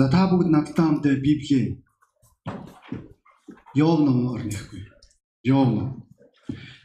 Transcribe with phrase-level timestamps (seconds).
[0.00, 1.84] За та бүгд надтай хамт Библийн
[3.76, 4.88] Йов номоор нэхгүй.
[5.44, 6.08] Йов ном.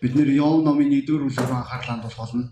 [0.01, 2.51] Бид нэр Йов номын 1-р бүлэг анхаарлаа хандуулах болно.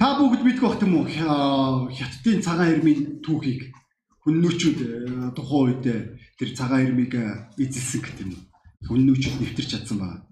[0.00, 1.92] Та бүгд мэдэх бах юм уу?
[1.92, 3.68] Хятадын цагаан эрмийн түүхийг
[4.24, 4.88] хүннүүчүүд э,
[5.36, 5.84] тухайн үед
[6.40, 8.42] тэр цагаан эрмийг э, эзэлсэн гэх юм уу?
[8.88, 10.31] Хүннүүчүүд нэвтэрч чадсан байна.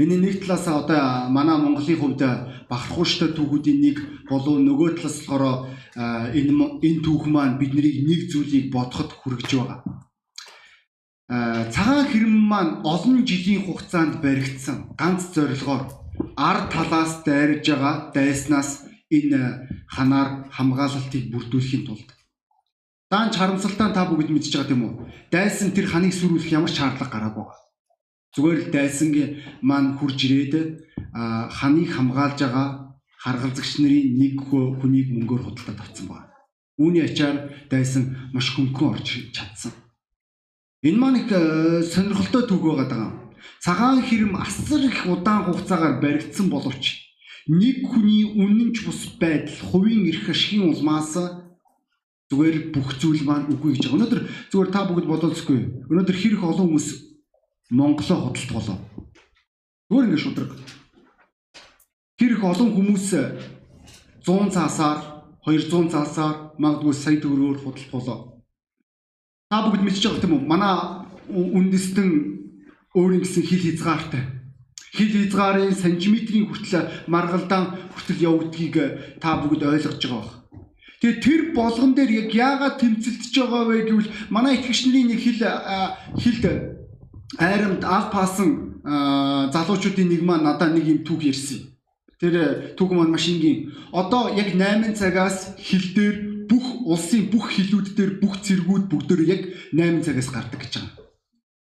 [0.00, 2.22] Энийн нэг талаас одоо манай Монголын хувьд
[2.70, 3.96] бахархууштай түүхүүдийн нэг
[4.30, 5.68] болов нөгөө талаас болохоор
[6.38, 6.52] энэ
[6.86, 9.78] энэ түүх маань биднийг нэг зүйлийг бодоход хүргэж байгаа.
[11.74, 15.82] Цагаан хэрэм маань олон жилийн хугацаанд баригдсан ганц зорилгоор
[16.48, 18.70] ард талаас дайрж байгаа дайснаас
[19.12, 19.40] энэ
[19.94, 22.08] ханаар хамгаалалтыг бүрдүүлэхийн тулд
[23.10, 24.94] даанч харамсалтай та бүгд мэдж байгаа тийм үү?
[25.34, 27.69] Дайсан тэр ханыг сүрүүлэх ямар шаардлага гараагүй байна.
[28.34, 29.30] Зүгээр л дайсангийн
[29.62, 30.54] маань хурж ирээд
[31.58, 32.68] ханыг хамгаалж байгаа
[33.18, 36.30] харгалзагч нарын нэг хүнийг мөнгөөр худалдаад авсан байна.
[36.78, 39.72] Үүний ачаар дайсан маш хөнгөн орж чадсан.
[40.86, 41.28] Энэ маань их
[41.90, 43.08] сонирхолтой түүх байгаа даа.
[43.60, 47.10] Цагаан хэрэм асар их удаан хугацаагаар баригдсан боловч
[47.50, 51.18] нэг хүний үнэнч бус байдал, хувийн эрх ашигын улмаас
[52.30, 53.90] зүгээр бүх зүйл маань үгүй гэж.
[53.90, 54.20] Өнөөдөр
[54.54, 55.90] зүгээр та бүгд бодоолсгүй.
[55.90, 57.09] Өнөөдөр хэрэг олон хүмүүс
[57.70, 58.78] Монголоо хөдөлт болоо.
[59.90, 60.50] Зүгээр ингэ шудраг.
[62.18, 63.06] Хэрэг олон хүмүүс
[64.26, 64.98] 100 цаасаар,
[65.46, 68.18] 200 цаасаар, магадгүй сая төгрөгөөр хөдөлт болоо.
[69.50, 70.50] Та бүгд мэдчихэж байгаа юм уу?
[70.50, 70.74] Манай
[71.30, 72.08] үндэстэн
[72.94, 74.40] өөрийн гэсэн хил хязгаартай
[74.94, 78.76] хил хязгаарын сантиметрийн хүртэл маргалдаан хүртэл явагдгийг
[79.22, 80.34] та бүгд ойлгож байгаа бах.
[81.00, 85.38] Тэгээ тэр болгон дээр яг яагаад тэмцэлдэж байгаа вэ гэвэл манай итгэгчнэрийн нэг хил
[86.18, 86.44] хилд
[87.38, 88.82] айрамд аль паасан
[89.52, 91.76] залуучуудын нэг маань надад нэг юм түүх ярьсан.
[92.20, 93.72] Тэр түүх маань маш энгийн.
[93.92, 99.42] Одоо яг 8 цагаас хил дээр бүх улсын бүх хилүүд дээр бүх цэргүүд бүгдөө яг
[99.72, 101.00] 8 цагаас гардаг гэж байгаа.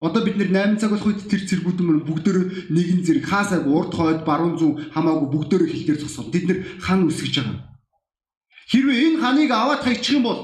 [0.00, 3.92] Одоо бид нэр 8 цаг болох үед тэр цэргүүд мөн бүгдөө нэгэн зэрэг хаасаг урд
[3.92, 6.32] хойд баруун зүүн хамаагүй бүгдөө хил дээр зогсоо.
[6.32, 7.69] Бид нэр хан үсгэж байгаа.
[8.72, 10.41] Хэрвээ энэ ханыг аваад хайчих юм бол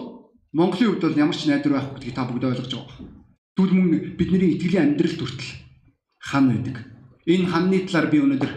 [0.53, 3.16] Монголын хувьд бол ямар ч найдвар байхгүй гэдгийг та бүгд ойлгож байгаа.
[3.57, 5.51] Түл мөн бидний итгэлийн амьдрал хүртэл
[6.21, 6.77] хан байдаг.
[7.25, 8.53] Энэ ханны талаар би өнөөдөр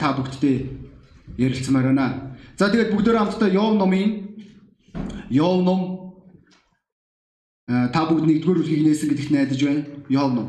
[0.00, 0.56] та бүгдтэй
[1.36, 2.36] ярилцмаар байна.
[2.56, 4.08] За тэгээд бүгдөө хамтдаа Йов номын
[5.28, 5.80] Йов ном
[7.68, 9.84] та бүгд нэгдүгээр бүлгийг нээсэн гэдэгт найдаж байна.
[10.08, 10.48] Йов ном.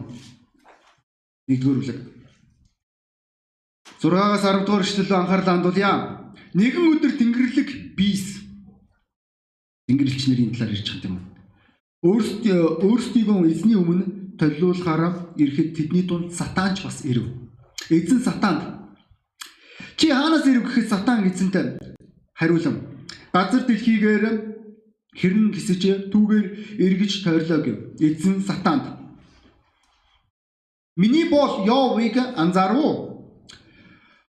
[1.51, 2.00] Нэгдүгээр бүлэг.
[4.01, 5.94] 6-аас 10 дугаар эшлэл анхаарлаа хандуулъя.
[6.57, 8.41] Нэгэн өдөр Тэнгэрлэг бийс
[9.88, 11.31] Тэнгэрлэгч нарын талаар ярьж байгаа юм.
[12.01, 17.29] Өөрсдөө өөрсдийгөө эзний өмнө толиулахаараа ирэхэд тэдний дунд сатанч бас ирэв.
[17.94, 18.62] Эзэн сатанд
[19.97, 21.78] чи хаанаас ирэв гэхэд сатан эзэнтэй
[22.34, 23.06] хариулам.
[23.29, 24.23] Газар дэлхийгээр
[25.13, 26.47] хэрн гисэж түүгээр
[26.81, 27.78] эргэж тойрлоо гэв.
[28.01, 28.97] Эзэн сатанд.
[30.97, 33.13] Миний бол Йовыг анзаарав.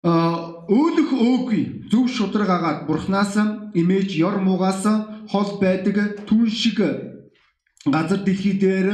[0.08, 3.36] А өөлөх өөгүй зөв шудраг агаад бурхнаас
[3.76, 4.88] имэж ёр муугаас
[5.28, 6.80] хол байдаг түн шиг
[7.86, 8.88] газар дэлхий дээр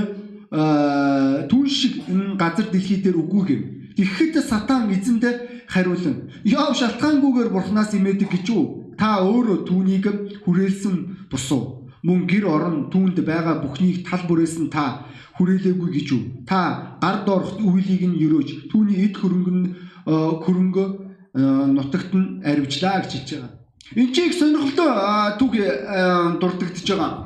[1.48, 2.04] түн шиг
[2.36, 3.62] газар дэлхий дээр үгүй гэв.
[3.96, 5.24] Тэгэхэд сатан эзэнд
[5.68, 8.64] хариулан Йов шалтгаангүйгээр бурхнаас имэдэг гэж үү?
[8.98, 10.06] Та өөрөө түүнийг
[10.44, 11.90] хүрээлсэн бусуу.
[12.04, 15.08] Мөн гэр орон түүнд байгаа бүхнийг тал бүрээс нь та
[15.40, 16.22] хүрээлээгүй гэж үү?
[16.46, 19.66] Та гар доорх үйлийг нь өрөөж түүний эд хөрөнгө нь
[20.04, 20.84] хөрөнгө
[21.74, 23.52] нутагт нь арвижлаа гэж хэлж байгаа.
[23.96, 24.90] Энд чи их сонирхолтой
[25.40, 25.54] түүх
[26.40, 27.23] дурддагдж байгаа.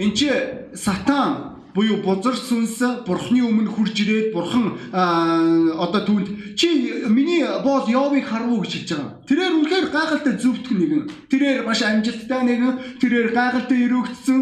[0.00, 0.30] Энд чи
[0.72, 4.72] сатан буюу бузар сүнс бурхны өмнө хурж ирээд бурхан
[5.76, 9.12] одоо түүнд чи миний боол Йовыг харвуу гэж хэлж байгаа.
[9.28, 11.02] Тэрээр үнэхээр гайхалтай зөвтгөн нэгэн.
[11.28, 12.74] Тэрээр маш амжилттай нэгэн.
[12.96, 14.40] Тэрээр гайхалтай өрөөгдсөн.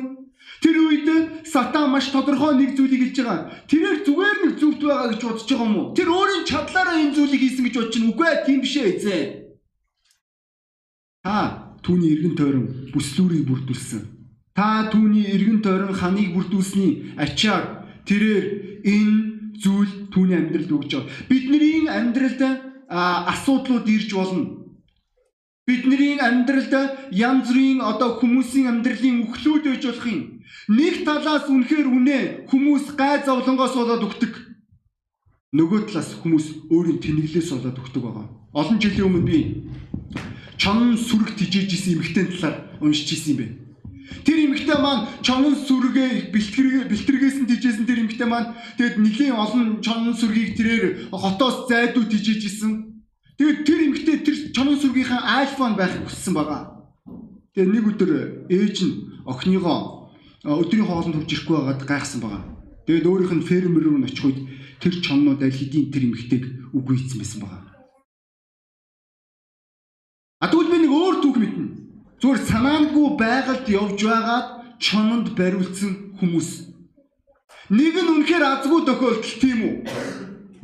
[0.63, 1.09] Тэр үед
[1.43, 3.51] сатан маш тодорхой нэг зүйлийг хэлж байгаа.
[3.67, 5.95] Тэрээр зүгээр нэг зөвхт байгаа гэж бодож байгаа юм уу?
[5.99, 9.27] Тэр өөрийн чадлаараа энэ зүйлийг хийсэн гэж бодож чинь үгүй ээ тийм биш ээ эзэн.
[11.27, 11.35] Та
[11.83, 14.18] түүний эргэн тойрон бүслүүрийг бүрдүүлсэн
[14.59, 21.11] Та түүний эргэн тойрон ханыг бүрдүүлсний ачаар тэрээр энэ зүйл түүний амьдралд өгж байгаа.
[21.31, 22.43] Бидний амьдралд
[22.91, 24.67] асуудлууд ирж болно.
[25.63, 26.75] Бидний амьдралд
[27.15, 30.43] янз бүрийн одоо хүмүүсийн амьдралын үхлүүд байж болох юм.
[30.75, 32.19] Нэг талаас үнэхээр үнэ
[32.51, 34.35] хүмүүс гай зовлонгоос болоод өгдөг.
[35.55, 38.27] Нөгөө талаас хүмүүс өөрийн тэнэглээс болоод өгдөг байгаа.
[38.59, 39.39] Олон жилийн өмнө би
[40.59, 43.68] чон сүрэг тижээж исэн эмэгтэй талаар уншиж исэн юм байна.
[44.25, 49.81] Тэр эмэгтэй маань чонон сүргээ бэлтгэргээ бэлтгэргээс нь тижээсэн тэр эмэгтэй маань тэгэд нэлийн олон
[49.85, 52.73] чонон сүргийг тэрээр хотоос зайдуу тижээж исэн.
[53.39, 56.79] Тэгээд тэр эмэгтэй тэр чонон сүргийнхаа альфон байхыг хүссэн байгаа.
[57.53, 58.11] Тэгээд нэг өдөр
[58.49, 58.95] ээж нь
[59.29, 60.09] охиныгоо
[60.45, 62.43] өдрийн хоолнд хүрч ирэхгүй байгаад гайхсан байгаа.
[62.87, 64.39] Тэгээд өөрийнх нь фермер рүү очих үед
[64.81, 67.63] тэр чоннууд аль хэдийн тэр эмэгтэйг үгүй хийсэн байсан байгаа.
[70.39, 71.58] А тэгвэл би нэг өөр түүх мэднэ.
[72.19, 74.47] Зүгээр санаангүй байгальд явж байгаад
[74.83, 76.51] чононд бариулсан хүмүүс.
[77.71, 79.75] Нэг нь үнэхээр азгүй тохиолдол тийм үү?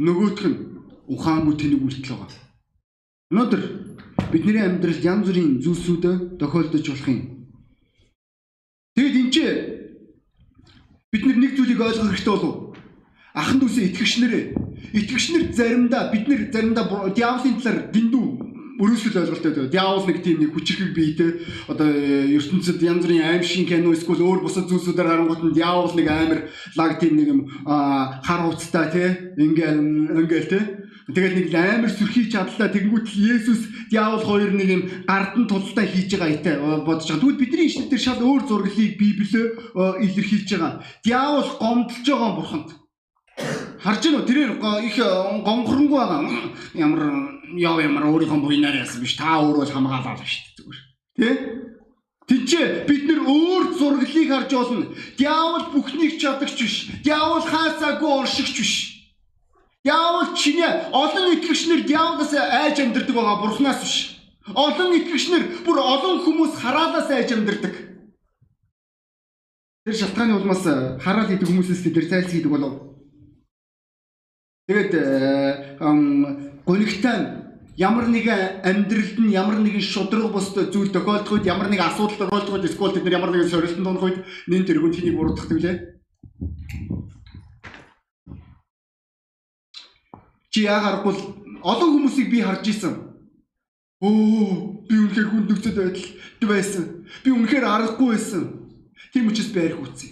[0.03, 0.59] Нөгөөх нь
[1.06, 2.43] ухаангүй тэнэг үйлдэл байгаа.
[3.31, 3.62] Өнөөдөр
[4.35, 6.05] бидний амьдралд янз бүрийн зүйлсүүд
[6.43, 7.21] тохиолдож болох юм.
[8.99, 9.37] Тэгэд энэ ч
[11.15, 12.55] бид нэг зүйлийг ойлгох хэрэгтэй болов.
[13.31, 14.45] Ахан дүүсээ итгэгч нэрээ.
[14.99, 19.71] Итгэгч нар заримдаа бид нар заримдаа диаволын талаар дэндүү өрөөсөл ойлголттой байдаг.
[19.71, 21.31] Диавол нэг тийм нэг хүчрхэг биетэй
[21.71, 26.09] одоо ертөнцид янз бүрийн аим шиг кино эсвэл өөр бусад зүйлсүүдээр харангуут нь диавол нэг
[26.11, 26.41] амир
[26.75, 29.81] лаг тийм нэг юм хар уцтай тий ингээл
[30.19, 30.65] ингээл тий
[31.05, 36.32] Тэгээд нэг амар сүрхий чадлаа тэгэнгүүт Есүс диавол хоёр нэг юм гардан тултай хийж байгаа
[36.32, 37.20] итэй бодож байгаа.
[37.20, 39.44] Тэгвэл бидний ишлэл дээр шал өөр зураглалыг Библиэ
[40.00, 40.81] илэрхийлж байгаа.
[41.05, 42.69] Диавол гомдолж байгаа бурханд.
[43.85, 44.25] Харж үү?
[44.25, 44.53] Тэрээр
[44.88, 44.97] их
[45.44, 46.25] гомхронгүй байгаа.
[46.73, 47.03] Ямар
[47.59, 49.17] яв ямар өөрийнхөө буйнаар яасан биш.
[49.19, 50.81] Та өөрөө хамгаалаа шүү дээ зүгээр.
[51.19, 51.29] Тэ?
[52.25, 54.87] Тинчээ бид нэр өөр зураглалыг харж болно.
[55.21, 56.77] Диавол бүхнийг чадагч биш.
[57.05, 58.75] Диавол хаасаагүй оршигч биш.
[59.85, 63.97] Диавол чиний олон итгэгчнэр диаволоос айж амьдэрдэг байгаа бурхнаас биш.
[64.56, 67.75] Олон итгэгчнэр бүр олон хүмүүс хараалаас айж амьдэрдэг.
[69.85, 70.65] Тэр шалтгааны улмаас
[71.05, 72.97] хараал гэдэг хүмүүсээс тэр зайлс гэдэг болов.
[74.65, 74.93] Тэгээд
[76.65, 77.44] гонигтай
[77.76, 82.55] ямар нэгэн амьдралд нь ямар нэгэн шудраг бус зүйл тохиолдох үед ямар нэгэн асуудал тохиолдох
[82.55, 85.73] үед эсвэл тэд нар ямар нэгэн сорилтанд унах үед нэн тэргүүнд хэнийг буруутгах вэ?
[90.55, 91.15] Чи яагаргүй
[91.67, 92.94] олон хүмүүсийг би харж исэн.
[93.99, 96.06] Өө би үнэхээр хүнд нөхцөл байдал
[96.47, 96.85] байсан.
[97.25, 98.70] Би үнэхээр аргагүй байсан.
[99.11, 100.11] Тийм учраас би арх үтсэн.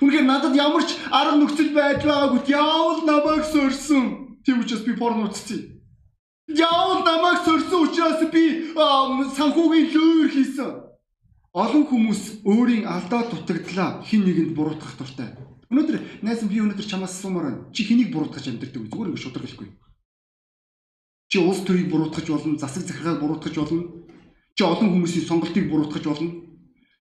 [0.00, 2.40] Үнэхээр надад ямар ч арга нөхцөл байдал байгаагүй.
[2.48, 4.38] Яавал намайг сорьсон.
[4.46, 5.78] Тийм учраас би порно үзсэн.
[6.48, 10.70] Яавал намайг сорьсон учраас би санхүүгийн лөөр хийсэн.
[11.52, 15.36] Олон хүмүүс өөрийн алдаа дутагдлаа хин нэгэнд буруутгах дуртай.
[15.68, 17.60] Өнөөдөр найз би өнөөдөр чамаас асуумаар байна.
[17.76, 18.88] Чи хэнийг буруутгаж амьдэрдэг вэ?
[18.88, 19.68] Зүгээр ингэ шудраг хэлэхгүй.
[21.28, 23.84] Чи улс төрийг буруутгаж болно, засаг захиргааг буруутгаж болно.
[24.56, 26.32] Чи олон хүмүүсийн сонголтыг буруутгаж болно.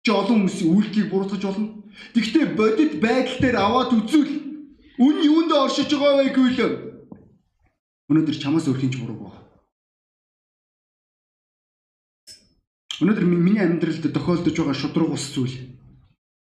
[0.02, 1.86] Чи олон хүмүүсийн үйлдэлийг буруутгаж болно.
[2.18, 4.34] Тэгвэл бодит байдал дээр аваад үзвэл
[5.06, 6.95] үн юунд оршиж байгаа вэ гэвэл
[8.10, 9.42] Өнөөдөр чамаас өөр хинч буруу байна.
[13.02, 15.56] Өнөөдөр миний амьдралд тохиолдож байгаа шудраг ус зүйл.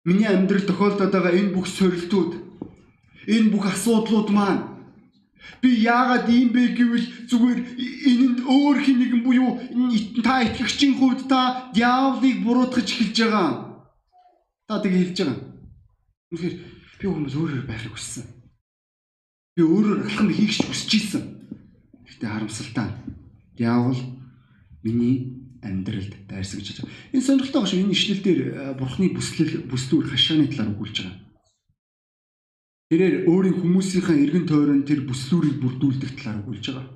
[0.04, 2.32] Миний амьдралд тохиолдоод байгаа энэ бүх сорилтууд,
[3.26, 4.62] энэ бүх асуудлууд маань
[5.62, 7.60] би яагаад ийм бэ гэвэл зүгээр
[8.10, 9.58] энэнд өөр хин нэгэн буюу
[10.22, 13.50] та итгэгчийн хувьд та диаволыг буруутгаж эхэлж байгаа.
[14.68, 15.38] Та тэгээ хэлж байгаа.
[16.30, 16.54] Үнэхээр
[17.00, 18.24] би хүмүүс өөрөөр байхыг хүссэн.
[19.56, 21.37] Би өөрөөр алхам хийх хүсэж ийсэн.
[22.18, 22.90] Гэтэ харамсалтай.
[23.54, 23.94] Диавол
[24.82, 26.94] миний амьдралд дайрсан гэж байна.
[27.14, 27.80] Энэ сонирхолтой шүү.
[27.86, 31.14] Энэ ишлэл дээр э, бурхны бүслэл бүслүүр хашааны талаар өгүүлж байгаа.
[32.90, 36.86] Тэрээр өөрийн хүмүүсийнхээ эргэн тойрон тэр бүслүүрийг бүрдүүлдэг талаар өгүүлж байгаа.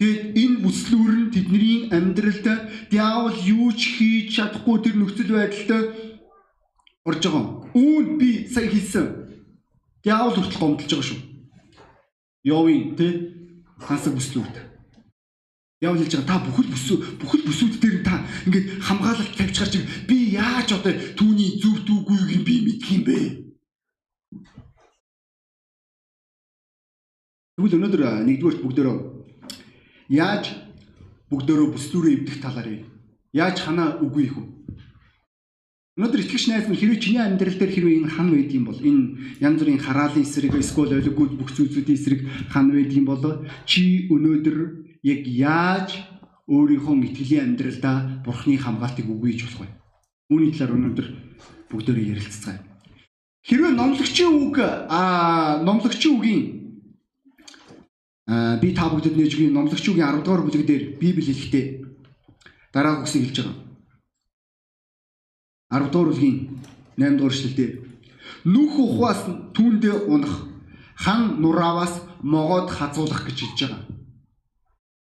[0.00, 2.46] Тэгэд энэ бүслүүр нь тэдний амьдралд
[2.88, 5.70] диавол юу ч хийж чадахгүй тэр нөхцөл байдалд
[7.04, 7.44] орж байгаа.
[7.76, 9.06] Үүнд би сая хэлсэн.
[10.00, 11.20] Диавол хүртэл гомдолж байгаа шүү.
[12.42, 13.41] Йовын тий
[13.86, 14.54] хансаг бүслүүд.
[15.82, 20.16] Яв хэлж байгаа та бүхэл бүсүү бүхэл бүсүүд дээр та ингээд хамгаалалт тавьчихар чиг би
[20.38, 23.18] яаж одоо түүний зүв дүүгүйг би мэдх юм бэ?
[27.58, 28.94] Тэгвэл өнөөдөр нэгдүгээрт бүгдөө
[30.14, 30.44] яаж
[31.30, 32.68] бүгдөө бүслүүрээ эвдэх талаар
[33.34, 34.51] яаж ханаа үгүй вэ?
[35.92, 39.36] Өнөөдөр итгэж найз минь хэрвээ чиний амьдрал дээр хэрвээ энэ хан байд юм бол энэ
[39.44, 43.20] янз бүрийн хараалын эсрэг эсвэл олиггүй бүх зүйлсүүдийн эсрэг хан байд юм бол
[43.68, 44.56] чи өнөөдөр
[45.04, 46.00] яг яаж
[46.48, 49.68] өөрийнхөө итгэлийн амьдралдаа бурхны хамгаалтыг үгүйж болох вэ?
[50.32, 51.08] Үүний талаар өнөөдөр
[51.68, 52.60] бүгдөө ярилцгаая.
[53.44, 56.42] Хэрвээ номлогчийн үг аа номлогчийн үгийн
[58.32, 61.64] аа би та бүгдэд нээж өгье номлогчийн үгийн 10 дугаар бүлэг дээр Библи хэлэхдээ
[62.72, 63.71] дараа үгсийг хэлж байгаа.
[65.72, 66.36] 10 дугаар бүлгийн
[67.00, 67.70] 8 дугаар эшлэлдээ
[68.44, 69.20] нүх ухаас
[69.56, 70.34] түүндээ унах
[71.02, 73.82] хан нурааваас могоод хазуулах гэж хэлж байгаа.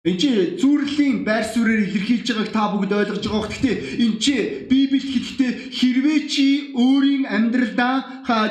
[0.05, 0.29] Энд чи
[0.61, 3.49] зүрлийн байр суурьаар илэрхийлж байгааг та бүгд ойлгож байгаа бох.
[3.49, 4.35] Гэхдээ энд чи
[4.69, 6.47] Библиэд хэлэхдээ хэрвээ чи
[6.77, 7.97] өөрийн амьдралдаа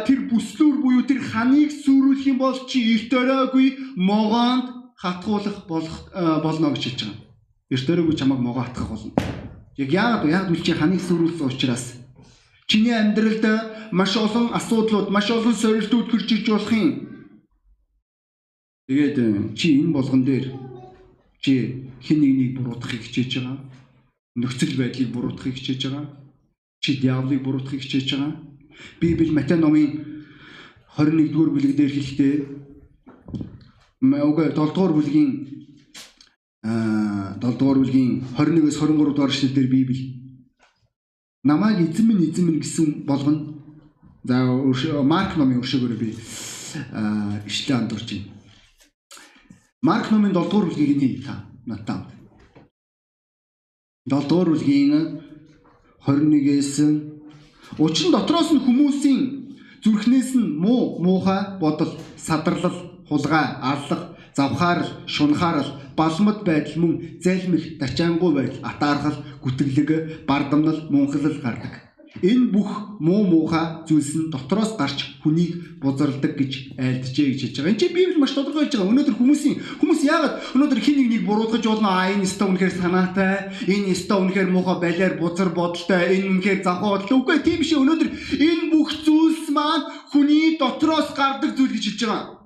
[0.08, 3.68] тэр бүслүүр буюу тэр ханыг сүрүүлэх юм бол чи эрт оройгүй
[4.02, 5.98] могоонд хатгуулах болох
[6.42, 7.22] болно гэж хэлж байгаа.
[7.74, 9.14] Эртөөрөө чамайг могоо хатгах болно.
[9.78, 11.98] Яг яагаад яг үл чи ханыг сүрүүлсэн учраас
[12.68, 13.46] чиний амьдралд
[13.92, 16.92] маш олон асуудлууд, маш олон сорилтууд хурж иж болох юм.
[18.88, 19.18] Тэгээд
[19.58, 20.46] чи энэ болгон дээр
[21.42, 21.54] чи
[22.06, 23.58] хэн нэгнийг буруутгахыг хичээж байгаа.
[24.36, 26.06] Нөхцөл байдлыг буруутгахыг хичээж байгаа.
[26.82, 28.34] Чи диавлыг буруутгахыг хичээж байгаа.
[29.00, 29.90] Библи Матай номын
[30.98, 32.36] 21-р бүлэг дээр хэлэхдээ
[34.04, 35.30] үгүй 7-р бүлгийн
[36.64, 40.24] аа 7-р бүлгийн 21-с 23 дугаар эшлэлдэр Библи
[41.44, 43.60] намайг эзэн минь эзэн минь гэсэн болгоно.
[44.24, 44.36] За
[45.04, 46.16] Марк номын өршөөгөөр би
[47.48, 48.32] ишлээ андуурч байна.
[49.82, 52.08] Марк номын 7 дугаар бүлгийг нэг та надад.
[54.08, 55.20] 7 дугаар бүлгийн
[56.08, 56.80] 21-ээс
[57.80, 59.22] учир нь дотроос нь хүмүүсийн
[59.84, 68.34] зүрхнээс нь муу муухай бодол, садарлал, хулгай, аллах, завхаарл, шунхаарл, балмад байдал мөн залмих, дачаангуй
[68.34, 71.84] байдал, атаархал, гүтгэлэг, бардамнал, мунхлал гардаг.
[72.22, 77.72] Энэ бүх муу муухай зүйлс нь дотроос гарч хүнийг бузарладаг гэж айлджээ гэж хэлж байгаа.
[77.74, 78.94] Энд чинь Библи маш тодорхой хэлж байгаа.
[78.94, 83.36] Өнөөдөр хүмүүсийн хүмүүс яагаад өнөөдөр хин нэг нэг буруутгаж болно аа энэ өстө үнэхээр санаатай,
[83.66, 87.18] энэ өстө үнэхээр муухай балиар бузар бодолтой, энэ үнэхээр завхаа бодолтой.
[87.18, 92.43] Үгүй тийм биш өнөөдөр энэ бүх зүйлс маань хүний дотроос гардаг зүйл гэж хэлж байгаа.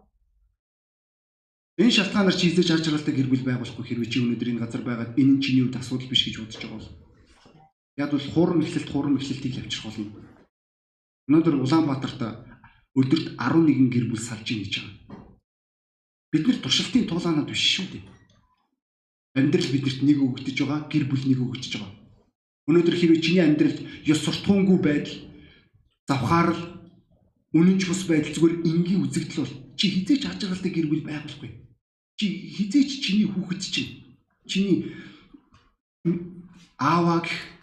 [1.77, 5.31] Энэ шалтгаанаар чи хийж харж гэр бүл байгуулахгүй хэрвээ чи өнөөдөр энэ газар байгаад энэ
[5.37, 6.89] нь чиний хувьд асуудал биш гэж бодож байгаа бол
[7.97, 10.05] Яг бол хуурам эхлэлт хуурам эхлэлтийг авчрах болно.
[11.27, 12.21] Өнөөдөр Улаанбаатарт
[12.93, 15.25] өдөрт 11 гэр бүл салж ийн гэж байгаа.
[16.29, 18.03] Бид нэр туршилтын туулаанууд биш шүү дээ.
[19.33, 21.93] Амьдрал бидэрт нэг өгөгдөж байгаа, гэр бүл нэг өгөгдөж байгаа.
[22.69, 25.17] Өнөөдөр хэрвээ чиний амьдралд ёс суртахуунгүй байдал,
[26.05, 26.61] завхаарл,
[27.57, 31.49] үнэнч бус байдал зүгээр энгийн үзэгдэл бол чи хизээч байгаатай гэр бүл байгуулахгүй.
[32.17, 32.25] Чи
[32.57, 34.17] хизээч чиний хүүхэд чинь
[34.49, 34.91] чиний
[36.77, 37.57] ааваа гэх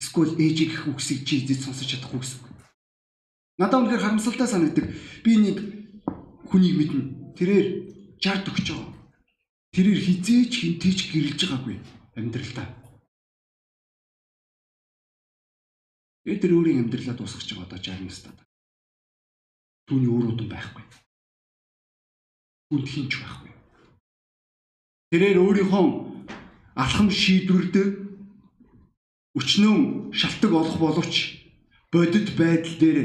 [0.00, 2.52] Эсвэл ээжийг их үгсийг чи эзэд сонсож чадахгүй гэсэн үг.
[3.56, 4.86] Надад үнэхээр харамсалтай санагддаг.
[5.24, 5.58] Би нэг
[6.52, 7.02] хүнийг мэднэ.
[7.36, 7.66] Тэрээр
[8.20, 8.92] жарт өгч байгаа.
[9.72, 11.76] Тэрээр хизээч хинтээч гэрэлж байгаагүй
[12.16, 12.68] амьдралдаа.
[16.28, 18.38] Э тэр өөрийн амьдралаа дуусгаж байгаа одоо 60 настайд.
[19.88, 20.84] Түүний өөр удам байхгүй.
[22.68, 23.55] Түнд хинч байхгүй.
[25.10, 25.86] Тэрээр өөрийнхөө
[26.74, 27.88] алхам шийдвэрдэг
[29.38, 31.14] өчнөө шалтгаан олох боловч
[31.92, 32.98] бодит байдал дээр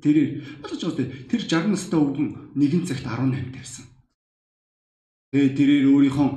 [0.00, 0.30] тэрээр
[0.64, 3.84] бодож байгаа тэр 60 настай өвгөн нэгэн цагт 18 тавьсан.
[5.30, 6.28] Тэгээ тэрээр өөрийнхөө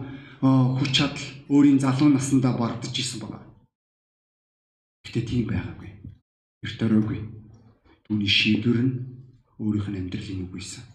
[0.83, 3.43] хүч чадал өөрийн залуу наснда бардж исэн байгаа.
[5.05, 5.91] Гэтэ тийм байгаагүй.
[6.65, 7.19] Эрт оройгүй.
[8.05, 8.93] Түүний шийдвэр нь
[9.61, 10.94] өөрийнх нь амьдралын үг байсан.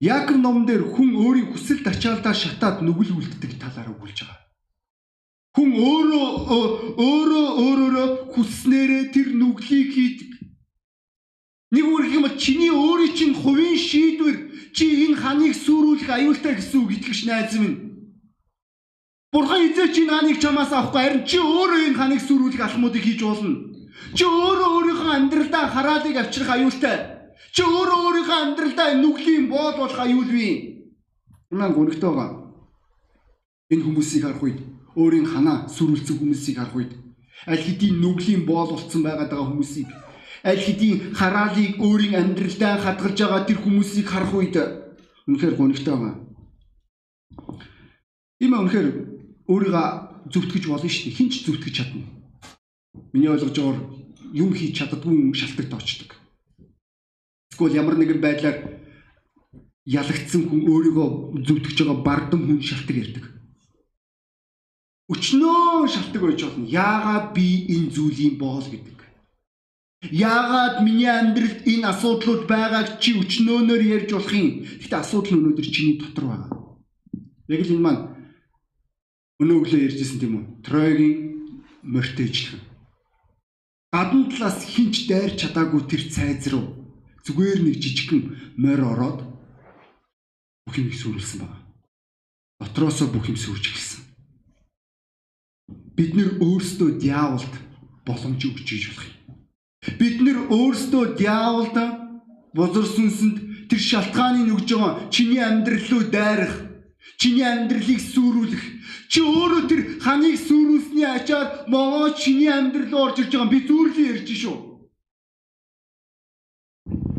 [0.00, 4.40] Яаков номон дээр хүн өөрийн хүсэлт ачаалдаа шатаад нүгэл үлддэг талаар өгүүлж байгаа.
[5.52, 6.28] Хүн өөрөө
[7.04, 10.30] өөрөө өөрөөрөө хүснээрээ тэр нүглийг хийдэг.
[11.76, 14.36] Нэг үргэх юм бол чиний өөрийн чинь хувийн шийдвэр
[14.72, 17.76] чи энэ ханыг сүрүүлэх аюултай гэсэн үг итгэж найз минь.
[19.36, 23.68] Бурхан эзээ чи ханыг чамаас авахгүй харин чи өөрөө энэ ханыг сүрүүлэх алхмуудыг хийж болно.
[24.16, 27.19] Чи өөрөө өөрийнхөө амьдралдаа хараалыг авчрах аюултай.
[27.54, 30.50] Чи өөрөө өөрийнхөө амьдралдаа нүглийн боол болох аюулгүй.
[31.50, 32.30] Манай гонхтой байгаа.
[33.70, 34.58] Энэ хүмүүсийг харах үед
[34.94, 36.92] өөрийн ханаа сүрүүлсэн хүмүүсийг харах үед
[37.46, 39.88] аль хэдийн нүглийн боол болцсон байгаад байгаа хүмүүсийг
[40.50, 44.56] аль хэдийн хараалыг өөрийн амьдралдаа хадгалж байгаа тэр хүмүүсийг харах үед
[45.26, 46.14] үнэхээр гонигтай байгаа.
[48.40, 48.88] Ийм үнэхээр
[49.50, 49.86] өөрийгөө
[50.32, 51.18] зүвтгэж болно шүү дээ.
[51.18, 52.06] Хинч зүвтгэж чадна.
[53.12, 53.80] Миний ойлгож байгаагаар
[54.34, 56.19] юм хийж чаддгүй юм шалтгаан тоочдөг.
[57.60, 58.56] Эсвэл ямар нэгэн байдлаар
[59.84, 61.08] ялагдсан хүн өөрийгөө
[61.44, 63.24] зүвтгэж байгаа бардам хүн шалтгаан ярддаг
[65.12, 66.64] өчнөө шалтгаан байж болно.
[66.64, 68.98] Яагаад би энэ зүйлийн боол гэдэг.
[70.08, 74.64] Яагаад миний амьдралд энэ асуудлууд байгааг чи өчнөөнөр ярьж болох юм.
[74.80, 76.50] Гэхдээ асуудал нь өнөөдөр чиний дотор байгаа.
[77.52, 78.02] Яг л энэ маань
[79.42, 80.44] өнөө өглөө ярьжсэн тийм үү?
[80.64, 81.16] Троигийн
[81.84, 82.56] мортежлэх.
[83.92, 86.79] Гадна талаас хинч дайрч чадаагүй тэр цайз руу
[87.30, 88.22] зүгээр нэг жижигхэн
[88.58, 89.22] морь ороод
[90.66, 91.62] бүх юм сүрүүлсэн байна.
[92.58, 94.10] Дотроосоо бүх юм сүрж эхэлсэн
[96.00, 97.54] бид нэр өөрсдөө диаволд
[98.08, 99.36] боломж өгч ийж болох юм.
[100.00, 101.76] Бид нэр өөрсдөө диаволд
[102.56, 106.54] бузар сүнсэнд тэр шалтгааныг өгж байгаа чиний амьдрал руу дайрах,
[107.20, 108.64] чиний амьдралыг сүрүүлэх,
[109.12, 114.08] чи өөрөө тэр ханыг сүрүүлсний ачаар могоо чиний амьдрал руу орж ирж байгаа би зүрлээ
[114.16, 114.56] ярьж шүү.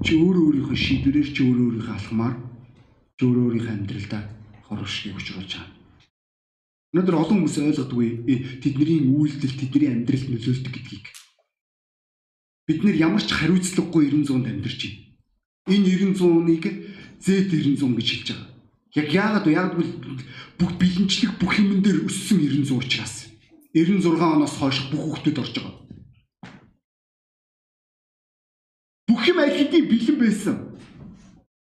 [0.01, 2.35] Чи өөрөө өөрийнхөө шийдвэрээр чи өөрөө өөрийнхөө алхмаар
[3.17, 4.23] чи өөрөө өөрийнхөө амьдралдаа
[4.65, 5.69] хор уршгийг учруулж байгаа.
[6.91, 8.07] Өнөөдөр олон хүмүүс ойлгодгүй
[8.65, 11.05] тэдний үйлдэл тэдний амьдралд нөлөөлдөг гэдгийг.
[12.65, 14.99] Бид нэр ямар ч хариуцлагагүй 900-д амьдарч байна.
[15.69, 15.85] Энэ
[16.17, 16.65] 900-ыг
[17.21, 18.49] Z900 гэж хэлж байгаа.
[18.97, 19.53] Яг яагаад вэ?
[19.53, 19.69] Яг
[20.57, 23.29] бүх бэлэнчлэг бүх юмн дээр өссөн 900 учраас.
[23.77, 25.80] 96 оноос хойш бүх хүмүүс орж байгаа.
[30.01, 30.55] Бэлэн байсан.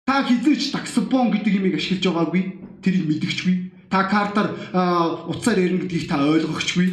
[0.05, 2.43] Та хизээч таксофон гэдэг юмыг ашиглаж байгаагүй.
[2.85, 4.53] Тэрийг мэдгчгүй Та картаар
[5.29, 6.89] утсаар ярина гэдгийг та ойлгохчгүй.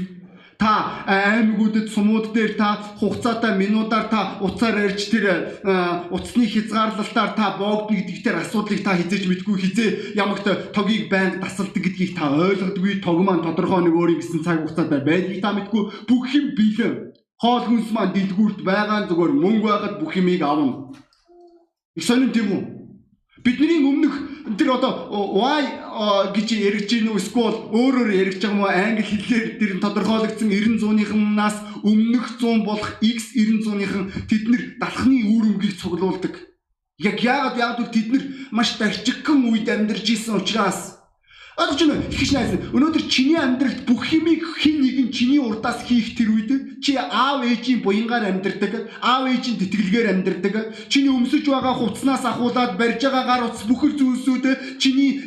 [0.57, 5.59] Та аймагуудад сумууд дээр та хугацаатай минутаар та утсаар ярьж тэр
[6.07, 11.83] утасны хязгаарлалтаар та боогдно гэдгийг тэр асуудлыг та хизээж мэдгүй хизээ ямагт тогийг байнга тасалдаг
[11.83, 16.31] гэдгийг та ойлгодгүй тог маань тодорхой нэг өөрийн гэсэн цаг хугацаатай байдгийг та мэдгүй бүх
[16.31, 20.95] юм бэлэн хоол хүнс маань дэлгүүрт байгаа зүгээр мөнгө байгаад бүх юмыг авна.
[21.95, 22.63] Их сонин тийм үү?
[23.45, 25.63] Бидний өмнөх тэр одоо why
[26.35, 31.55] гэж яригч гин үү эсвэл өөрөөр яригч байгаа мó англи хэлээр тэр тодорхойлогдсон 90 зуунаас
[31.85, 36.35] өмнөх 100 болох x 90 зууныхан тэд нэр далхны үр өмгийг цуглуулдаг.
[36.99, 40.94] Яг яагаад яагаад тэд нэр маш дарчигхан үед амьдарч исэн учраас
[41.55, 42.11] Ойлгож байна уу?
[42.11, 42.51] Ихш найз.
[42.75, 47.79] Өнөөдөр чиний амьдралд бүх юмыг хин нэгэн чиний урдаас хийх тэр үед чи аав ээжийн
[47.79, 50.75] буянгаар амьдардаг, аав ээжийн тэтгэлгээр амьдардаг.
[50.91, 54.45] Чиний өмсөж байгаа хувцснаас ахуулаад барьж байгаа гар утас бүхэл зүйлсүүд
[54.83, 55.23] чиний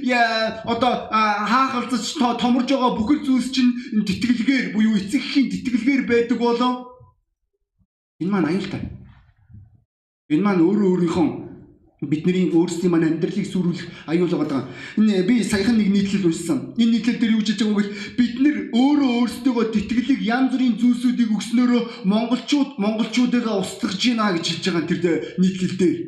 [0.69, 3.73] одоо хаахалцаж томорж байгаа бүхэл зүйлс чинь
[4.05, 6.93] тэтгэлгээр буюу эцэгхийн тэтгэлгээр байдаг болоо.
[8.21, 8.85] Энэ маань аюултай.
[10.29, 11.48] Энэ маань өөрөө өөрийнхөө
[12.01, 14.71] бидний өөрсдийн маань амьдралыг сүрүүлэх аюул байгаа.
[14.99, 16.79] Энэ би саяхан нэг нийтлэл уншсан.
[16.79, 21.31] Энэ нийтлэл дээр юу гэж байгаа вэ бид нэр өөрөө өөрсдөө тэтгэлэг янз бүрийн зүйлсүүдийг
[21.35, 25.01] өгснөөрөө монголчууд монголчуудаа устгаж гинэ гэж хэлж байгаа тэр
[25.43, 25.99] нийтлэл дээр.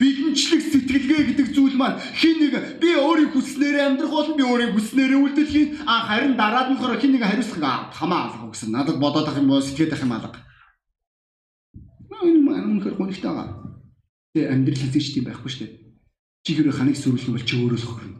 [0.00, 5.20] Бидэнчлэг сэтгэлгээ гэдэг зүйл маань хин нэг би өөрийн хүснээрээ амьдрах бол би өөрийн хүснээрээ
[5.20, 8.74] үлдэх хийн а харин дараад нь хөрө хин нэг хариуцлага хамаа алга гэсэн.
[8.74, 10.42] Надад бодоод ах юм бол сэтгэхэд ах юм алга.
[12.26, 13.61] Энэ маань үнэхээр гонхтой байгаа.
[14.32, 15.72] Тэгээ амьдрал тийм байхгүй шүү дээ.
[16.42, 18.18] Чи хэрэг ханыг сүрүүлэх бол чи өөрөө л хөрнө.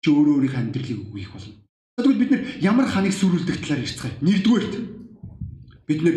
[0.00, 1.54] Чи өөрөө өөрийнхөө амьдралыг үгүйх болно.
[1.98, 4.14] Тэгвэл бид нэр ямар ханыг сүрүүлдэг талаар ярьцгаая.
[4.22, 4.74] Нэгдүгээрт
[5.88, 6.16] бид нэр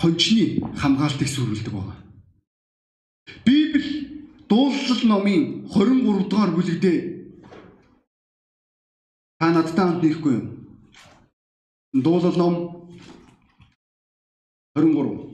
[0.00, 0.44] хончны
[0.80, 1.98] хамгаалтыг сүрүүлдэг байгаа.
[3.44, 6.98] Библи дуулал номын 23 дугаар бүлэгдээ
[9.38, 10.46] та надтай хамт нэхгүй юм.
[11.92, 12.54] Дуулал ном
[14.74, 15.25] 23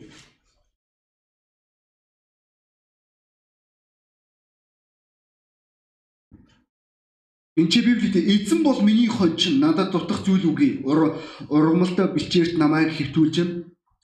[7.54, 10.88] Энд чи Библиэд эзэн бол миний хончин надад дутах зүйл үгүй.
[10.88, 13.36] Ургамалтай бичээрт намайг хэвтүүлж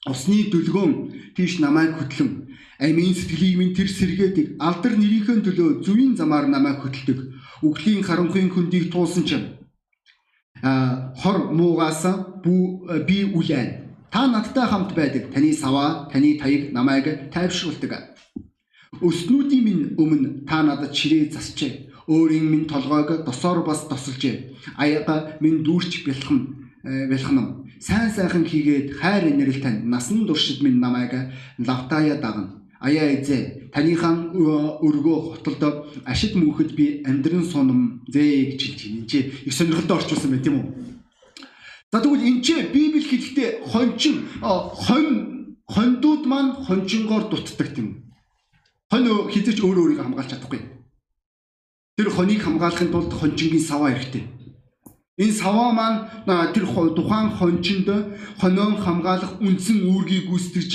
[0.05, 0.93] усны дүлгөөн
[1.33, 2.45] тийш намайг хөтлөн
[2.77, 4.61] амийн сэтгэлийг минь тэр сэргээдэг.
[4.61, 7.19] Алдар нэрийнхээ төлөө зүвийн замаар намайг хөтэлдэг.
[7.65, 9.41] Үглийн харанхуйн хөндийг туулсан ч
[10.61, 12.05] а хор муугаас
[12.45, 13.69] би үлэн
[14.13, 15.33] та надтай хамт байдаг.
[15.33, 18.13] Таны саваа таны таяг намайг тайвшруулдаг.
[19.01, 24.57] Өснүүдийн минь өмнө та надад чирээ засчээ өөрийн минь толгойг досоор бас тосолжээ.
[24.77, 26.39] Аяга минь дүүрч бэлхэн
[26.83, 27.47] бэлхэнэм.
[27.79, 31.13] Сайн сайхан хийгээд хайр инэрэл тань насан туршид минь намайг
[31.57, 32.65] лавтая дагна.
[32.81, 35.61] Аяа эзэ танийхан өргөө хотолд
[36.05, 38.97] ашиг мөнхөд би амьдран сунам зээ гэж хэлж байна.
[38.99, 40.65] Энд чи их сонирхолтой орчуулсан байна тийм үү?
[41.91, 45.05] За тэгвэл энэ чи Библи хэлэхдээ хончин хон
[45.67, 48.15] хондууд маань хончингоор дутдаг тийм.
[48.89, 50.78] Хон хизээч өөрөө өөрийгөө хамгаалж чадахгүй.
[51.99, 54.23] Тэр хоныг хамгаалахын тулд хончингийн саваа хэрэгтэй.
[55.19, 55.99] Энэ саваа маань
[56.55, 56.63] тэр
[56.95, 57.91] тухайн хончинд
[58.39, 60.71] хонион хамгаалах үндсэн үүргийг гүйцэтгэж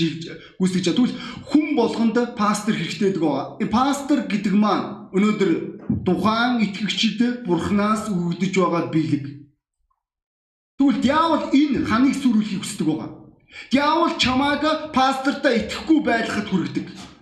[0.61, 1.17] гүйцэтгэж чадвал
[1.49, 3.17] хүн болгонд пастор хэрэгтэй.
[3.17, 5.51] Энэ пастор гэдэг маань өнөөдөр
[6.05, 9.25] тухайн итгэгчид бурхнаас өгөгдөж байгаа бэлэг.
[10.77, 13.11] Тэгвэл диавол энэ ханыг сүрүүлэхийг хүсдэг байгаа.
[13.73, 17.13] Диавол чамааг пастортай итгэхгүй байлгахад хүргэдэг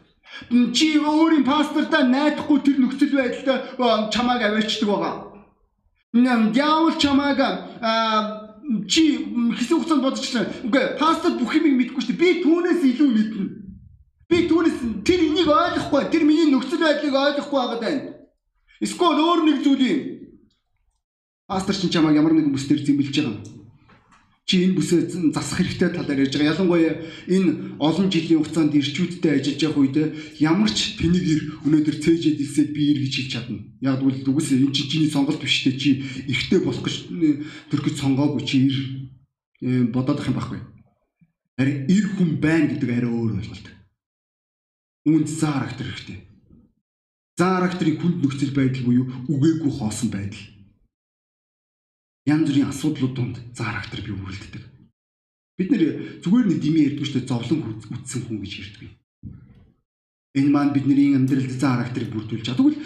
[0.72, 3.58] чи өөрийн пастортай найдахгүй тэр нөхцөл байдалтай
[4.12, 5.14] чамааг аваачдаг байгаа.
[6.52, 7.40] Диавол чамааг
[8.88, 9.02] чи
[9.56, 10.46] хэсэг хугацаанд бодчихлаа.
[10.68, 12.20] Үгүй пастор бүх юмыг мэдэхгүй шүү дээ.
[12.20, 13.44] Би түүнээс илүү мэднэ.
[14.28, 16.02] Би түүнээс тэр энийг ойлгохгүй.
[16.12, 17.96] Тэр миний нөхцөл байдлыг ойлгохгүй байгаа даа.
[18.84, 20.00] Эсвэл өөр нэг зүйл юм.
[21.48, 23.61] Пастор чинь чамааг ямар нэгэн бүсдэр зэмлэж байгаа юм
[24.44, 26.52] чи энэ бүсээ засах хэрэгтэй талаар ярьж байгаа.
[26.52, 26.94] Ялангуяа
[27.30, 29.96] энэ олон жилийн хугацаанд ирчүүдтэй ажиллаж явах үед
[30.42, 33.58] ямар ч тэнийг ир өнөөдөр цээжэд илсээд би ир гэж хэлж чадна.
[33.78, 35.90] Яг бол үгүйс энэ чи чиний сонголт биш дээ чи
[36.26, 36.96] эрттэй болох гэж
[37.70, 38.76] гэж сонгоогүй чи ир
[39.62, 40.60] э, бодоод ах юм байхгүй.
[41.56, 43.66] Харин ир хүн байна гэдэг арай өөр ойлголт.
[45.06, 46.18] Үнд цаа характер хэрэгтэй.
[47.38, 50.51] Зан характерын хүнд нөхцөл байдал буюу үгээгүй хоосон байдал.
[52.26, 54.62] Янз бүрийн асуудлууд донд зан характер бий үргэлддэг.
[55.58, 55.82] Бид нэр
[56.22, 58.90] зүгээр нэг дими ярьдгүй шүү дээ зовлон үтсэн хүн гэж ярьдаг.
[60.38, 62.58] Энэ маань бидний амьдралд зан характерыг бүрдүүлж байгаа.
[62.62, 62.78] Тэгвэл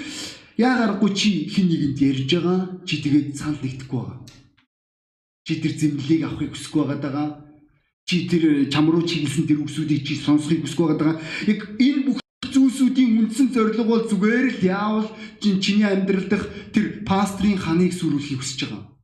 [0.56, 4.18] яагаргүй чи хин нэгэнд ярьж байгаа чи тэгээд санал нэгдэхгүй байгаа.
[5.44, 7.28] Чи тэр зэмлэлийг авахыг хүсэхгүй байгаа.
[8.08, 11.20] Чи тэр чам руу чиглэсэн тэр үгсүүдийг чи сонсохыг хүсэхгүй байгаа.
[11.44, 12.18] Яг энэ бүх
[12.56, 15.08] зүйлсүүдийн үндсэн зорилго бол зүгээр л яавал
[15.44, 18.95] чиний амьдрал дах тэр пастрийн ханыг сүрүүлэхийг хүсэж байгаа.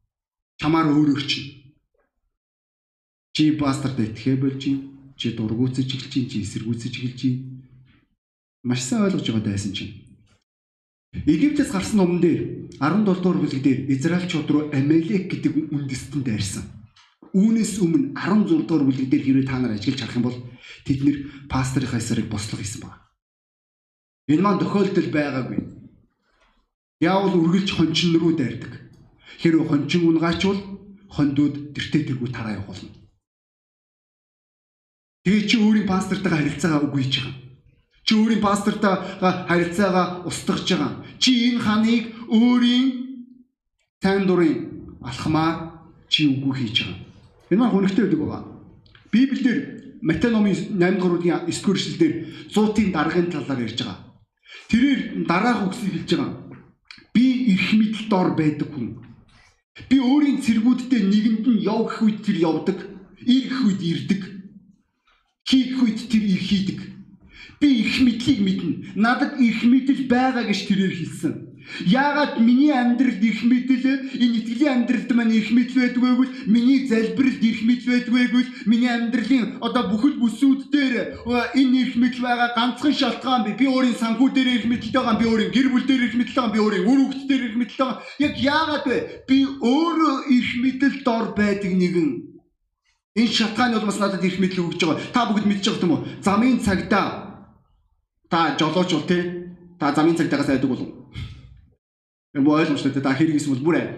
[0.63, 1.75] Чамаар өөрөөр чинь.
[3.35, 7.67] Чи пасторт итгэхэ болж чинь, чи дургуутсаж эхэлж чинь, чи эсэргүүцэж эхэлж чинь.
[8.63, 9.91] Маш сайн ойлгож байгаа дайсан чинь.
[11.27, 16.63] Египтээс гарсан номон дээр 17 дугаар бүлэг дээр Израильчууд руу Амелек гэдэг үндэстэн дайрсан.
[17.35, 20.39] Үүнээс өмнө 16 дугаар бүлэг дээр хэрвээ та нар ажиглаж харах юм бол
[20.87, 21.17] тэд нэр
[21.51, 23.03] пасторын хайсарыг бослого хийсэн байна.
[24.31, 25.59] Энэ маань тохиолдол байгаагүй.
[27.03, 28.82] Яавал үргэлж хончин руу дайрдаг.
[29.43, 30.61] Хэрвээ хончин унгаачвал
[31.11, 32.89] хондууд тэртээ тэргүй тараа болно.
[35.27, 37.35] Тэгээ чи өөрийн пастортойгоо харилцаагаа үгүй хийж байгаа.
[38.07, 40.93] Чи өөрийн пастортойгоо харилцаагаа устгаж байгаа.
[41.19, 42.87] Чи энэ ханыг өөрийн
[44.03, 44.57] тань дурын
[45.03, 45.57] алхмаар
[46.09, 46.99] чи үгүй хийж байгаа.
[47.51, 48.43] Энэ маань хүнэгтэй байдаг байгаа.
[49.13, 49.59] Библиэр
[50.03, 52.13] Матай номын 8 дугаар бүлгийн 9 дугаар эшлэлдэр
[52.51, 53.99] 100-ийн даргын талаар ярьж байгаа.
[54.67, 55.01] Тэрээр
[55.31, 56.31] дараах үгсийг хэлж байгаа.
[57.15, 59.12] Би эрх мэдэлд ор байдаг хүн.
[59.89, 62.79] Би өөрийн цэргүүдтэй нэгэнд нь яв гэх үед тэр явдаг,
[63.25, 64.23] ирэх үед ирдэг.
[65.49, 66.81] Хийх үед тэр ирэх хийдэг.
[67.57, 68.73] Би эрх мэдлийг мэднэ.
[69.01, 71.33] Надад эрх мэдэл байгаа гэж тэрээр хэлсэн.
[71.87, 73.85] Яагаад миний амьдралд эрх мэдэл
[74.19, 78.91] энэ итгэлийн амьдралд маань эрх мэдэл байдгүй бол миний залбиралд эрх мэдэл байдгүй бол миний
[78.91, 80.95] амьдралын одоо бүхэл бүсүүд дээр
[81.55, 85.27] энэ эрх мэдэл байгаа ганцхан шалтгаан би би өөрийн санхүү дээр эрх мэдэлтэй байгаа би
[85.31, 88.03] өөрийн гэр бүл дээр эрх мэдэлтэй байгаа би өөрийн үр хөвгт дээр эрх мэдэлтэй байгаа.
[88.27, 88.99] Яг яагаад вэ?
[89.29, 92.11] Би өөрөө эрх мэдэлд ор байдаг нэгэн
[93.23, 95.01] энэ шалтгааны бол бас надад эрх мэдэл өгж байгаа.
[95.15, 96.07] Та бүгд мэдж байгаа юм уу?
[96.27, 97.03] Замын цагта
[98.27, 99.19] та жолооч бол те.
[99.79, 101.02] Та замын цагтаагаас айдаг болов
[102.35, 103.93] Муу ойлгомжтой та хэрэг гэсэн бол бүр аа.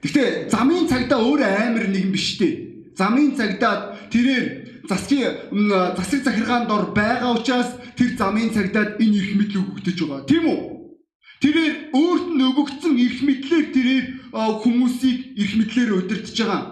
[0.00, 2.96] Гэхдээ замын цагдаа өөр амар нэгэн биш дээ.
[2.96, 5.36] Замын цагдаа тэрээр засгийн
[5.92, 10.24] засаг захиргаанд ор байгаа учраас тэр замын цагдаад энэ эрх мэдэл өгөгдөж байгаа.
[10.24, 10.60] Тийм үү?
[11.44, 16.62] Тэрээр өөрт нь өгөгдсөн эрх мэдлэр тэрээр хүмүүсийг эрх мэдлэр удирдах байгаа.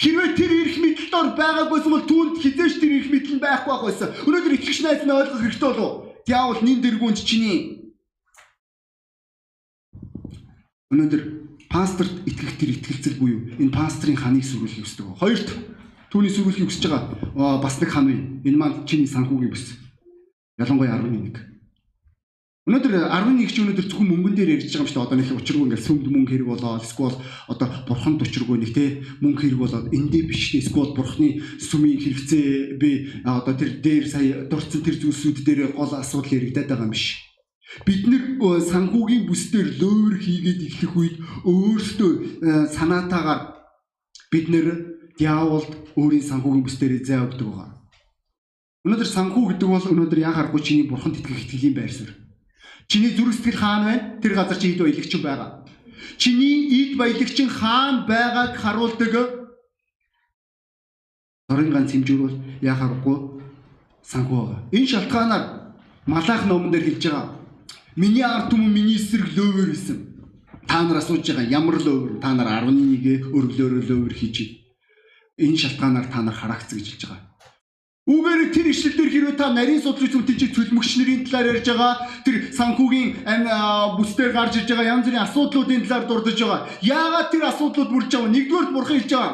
[0.00, 3.84] Хэрвээ тэр эрх мэдэлд ор байгаагүйсэн бол түүнд хизээш тэр эрх мэдэл нь байхгүй байх
[3.92, 4.08] байсан.
[4.24, 5.92] Өнөөдөр итгэгч найз нь ойлгох хэрэгтэй болов.
[6.24, 7.83] Диавол нин дэргүүнд чиний
[10.94, 11.22] Өнөөдөр
[11.66, 15.18] пасторт итгэх тэр итгэлцэл буюу энэ пастрын ханыг сүрүүлэхийг хүсдэг.
[15.18, 15.48] Хоёрт
[16.14, 18.18] түүний сүрүүлэхийг хүсэж байгаа бас нэг хан бий.
[18.46, 19.74] Энэ маань чиний санхүүгийн бүс.
[20.54, 21.34] Ялангуяа 11.
[22.70, 25.06] Өнөөдөр 11 ч өнөөдөр зөвхөн мөнгөн дээр ярьж байгаа юм шүү дээ.
[25.10, 27.16] Одоо нэг учиргүй ингээл сүмд мөнгө хэрэг болоод эсвэл
[27.50, 28.84] одоо бурханд учиргүй нэг те
[29.18, 32.90] мөнгө хэрэг болоод эндээ биш эсвэл бурхны сүмийн хэрэгцээ би
[33.26, 37.33] одоо тэр дээр сая дурдсан тэр зүйлсүүд дээр гол асуудал яригадаад байгаа юм биш
[37.82, 43.42] Бид нэр санхүүгийн бүсдэр лөөр хийгээд эхлэх үед өөрсдөө э, санаатаагаар
[44.30, 44.66] бид нэр
[45.18, 47.70] диаволд өөрийн санхүүгийн бүсдэр зай өгдөг байгаа.
[48.86, 52.14] Өнөөдөр санхүү гэдэг бол өнөөдөр яг харахгүй чиний бурханд итгэх итгэлийн байр суурь.
[52.86, 54.04] Чиний зүрх сэтгэл хаана байна?
[54.22, 55.66] Тэр газар чи ид баялагч байгаа.
[56.14, 59.12] Чиний ид баялагч хаана байгааг харуулдаг
[61.50, 63.16] Орон ганц хэмжүүр бол яг харахгүй
[64.06, 64.60] санхүү байгаа.
[64.70, 65.44] Энэ шалтгаанаар
[66.06, 67.43] Малах номон дээр хэлж байгаа
[67.96, 69.98] Миний ард түмэн миний эсрэг лөөвөр исэн.
[70.66, 72.18] Та нар асууж байгаа ямар лөөвөр?
[72.18, 74.66] Та нар 11-гээ өргөлөөрөө лөөвөр хийж.
[75.38, 77.22] Энэ шалтгаанаар та нар хараагц гэж хэлж байгаа.
[78.10, 81.94] Үгээр тэр ишлэл дээр хэрвээ та нарийн судлаач зүтгий цөлмөгч нарын талаар ярьж байгаа
[82.26, 83.08] тэр санхүүгийн
[83.96, 86.60] бүсдээр гарч иж байгаа янз бүрийн асуудлуудын талаар дурдж байгаа.
[86.82, 88.34] Яагаад тэр асуудлууд бүрж байгаа?
[88.34, 89.32] Нэгдүгээр бурхан хэлж байгаа.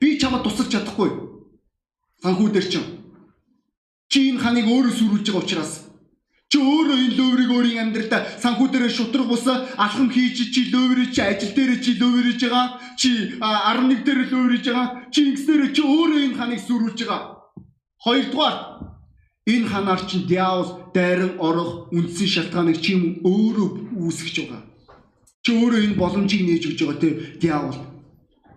[0.00, 1.10] Би чамд тусалж чадахгүй.
[2.24, 2.88] Санхүү дээр чинь.
[4.08, 5.81] Чи энэ ханыг өөрөө сүрүүлж байгаа учраас
[6.52, 11.24] Чи өөрөө энэ лөөврийг өөрийн амьдралдаа санхүү дээр шутрах бус алхам хийж чи лөөврөө чи
[11.24, 12.66] ажил дээр чи лөөврөж байгаа.
[13.00, 15.08] Чи 11 дээр лөөврөж байгаа.
[15.08, 17.20] Чи дээр чи өөрөө энэ ханыг сүрүүлж байгаа.
[18.04, 18.56] Хоёрдугаар
[19.48, 22.92] энэ ханаар чи диавол дайран орох үндсэн шалтгааныг чи
[23.24, 24.62] өөрөө үүсгэж байгаа.
[25.40, 27.10] Чи өөрөө энэ боломжийг нээж өгч байгаа те
[27.40, 27.80] диавол.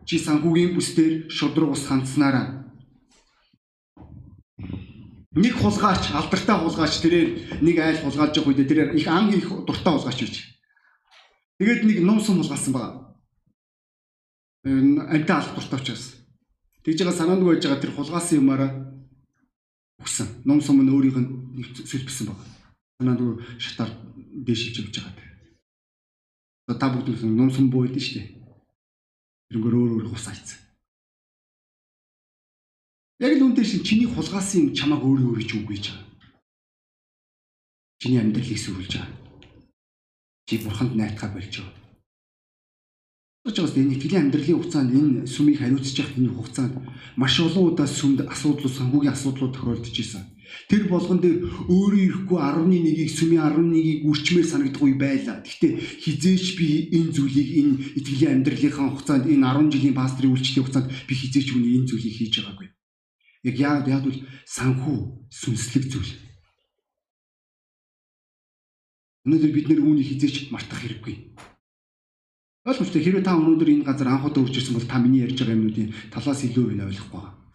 [0.03, 2.65] Чи санхүүгийн бүсдэр шудраг ус хандсанараа
[5.35, 7.27] нэг хулгаач алдартай хулгаач тэрээр
[7.59, 10.35] нэг айл хулгайлж явах үед тэрээр их ан их дуртай хулгаач гэж.
[11.59, 12.93] Тэгээд нэг нуумсан хулгаалсан байгаа.
[14.63, 16.15] Амтаа алах дуртай учраас.
[16.83, 18.71] Тэгж байгаа санаанд байж байгаа тэр хулгаасан юмараа
[19.99, 20.27] өгсөн.
[20.47, 21.29] Ном сум нь өөрийнх нь
[21.83, 22.39] сэлбсэн баг.
[22.99, 23.91] Санаа дүү шатаар
[24.47, 26.79] дээшилж явж байгаа.
[26.79, 28.27] Та бүгд ном сум буу байдэн шүү дээ.
[29.51, 30.64] Тэрнгээр өөр өөр хус айцсан.
[33.23, 36.03] Яг л үнтэй шин чиний хулгайсан юм чамааг өөрөө өөрөө ч үгүй байгаа.
[38.03, 39.15] Чиний амьдралыг сүрүүлж байгаа.
[40.47, 41.85] Чи бурханд найтгаа болж байгаа.
[43.45, 46.73] Тэгж байгаас энэ итгэлийн амьдралын хугацаанд энэ сүмийг хариуцж явах энэ хугацаанд
[47.15, 50.23] маш олон удаа сүмд асуудлууд санхүүгийн асуудлууд тохиолдож исэн.
[50.67, 51.37] Тэр болгон дээр
[51.71, 55.39] өөрөө ирэхгүй 11-ийг сүмийн 11-ийг үрчмээр санагдахгүй байлаа.
[55.45, 55.71] Гэхдээ
[56.03, 56.67] хизээч би
[56.99, 61.79] энэ зүйлийг энэ итгэлийн амьдралынхаа хугацаанд энэ 10 жилийн пастрын үйлчлэлийн хугацаанд би хизээч үний
[61.79, 62.67] энэ зүйлийг хийж байгаагүй.
[63.45, 64.97] Яг яагаад яагаад бол санхүү
[65.29, 66.13] сүнслэг зүйл.
[69.25, 71.37] Өнөөдөр бид нэр үүнийг хизээч мартах хэрэггүй.
[72.65, 75.57] Ойлгомжтой хэрвээ та өнөөдөр энэ газар анх удаа үрж ирсэн бол та миний ярьж байгаа
[75.57, 77.45] юмнуудын талаас илүү байна ойлгохгүй байгаа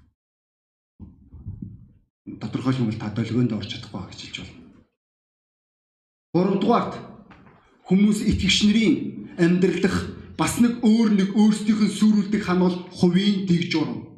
[2.40, 4.56] тодорхой юм бол та долгионд орж чадахгүй гэж хэлж байна.
[6.34, 6.94] Гуравдугаарт
[7.88, 8.94] хүмүүс итгэгч нарын
[9.38, 9.96] амьдрал дах
[10.38, 14.09] бас нэг өөр нэг өөрсдийнх нь сүрүүлдэг хан бол хувийн дэг журам.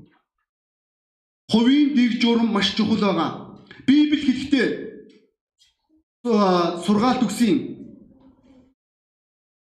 [1.52, 3.30] Хувийн дэг журам маш чухал байгаа.
[3.86, 4.68] Библи хэлэхдээ
[6.84, 7.56] сургаалт өгсөн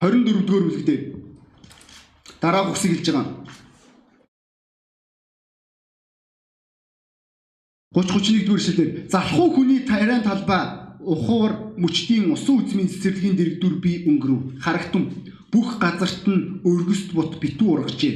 [0.05, 0.99] 24 дугаар бүлэгтээ
[2.43, 3.27] дараах үгсийг хэлж байгаа.
[7.97, 10.63] 30 31 дугаар эшлэлээр залхуу хүний тариан талбай
[11.01, 14.61] ухуур мөчтийн усан үзмийн цэцэрлэгийн дэрэгдүр би өнгөрөв.
[14.61, 15.05] Харагтун
[15.53, 18.15] бүх газарт нь өргөст бут битүү ургажээ.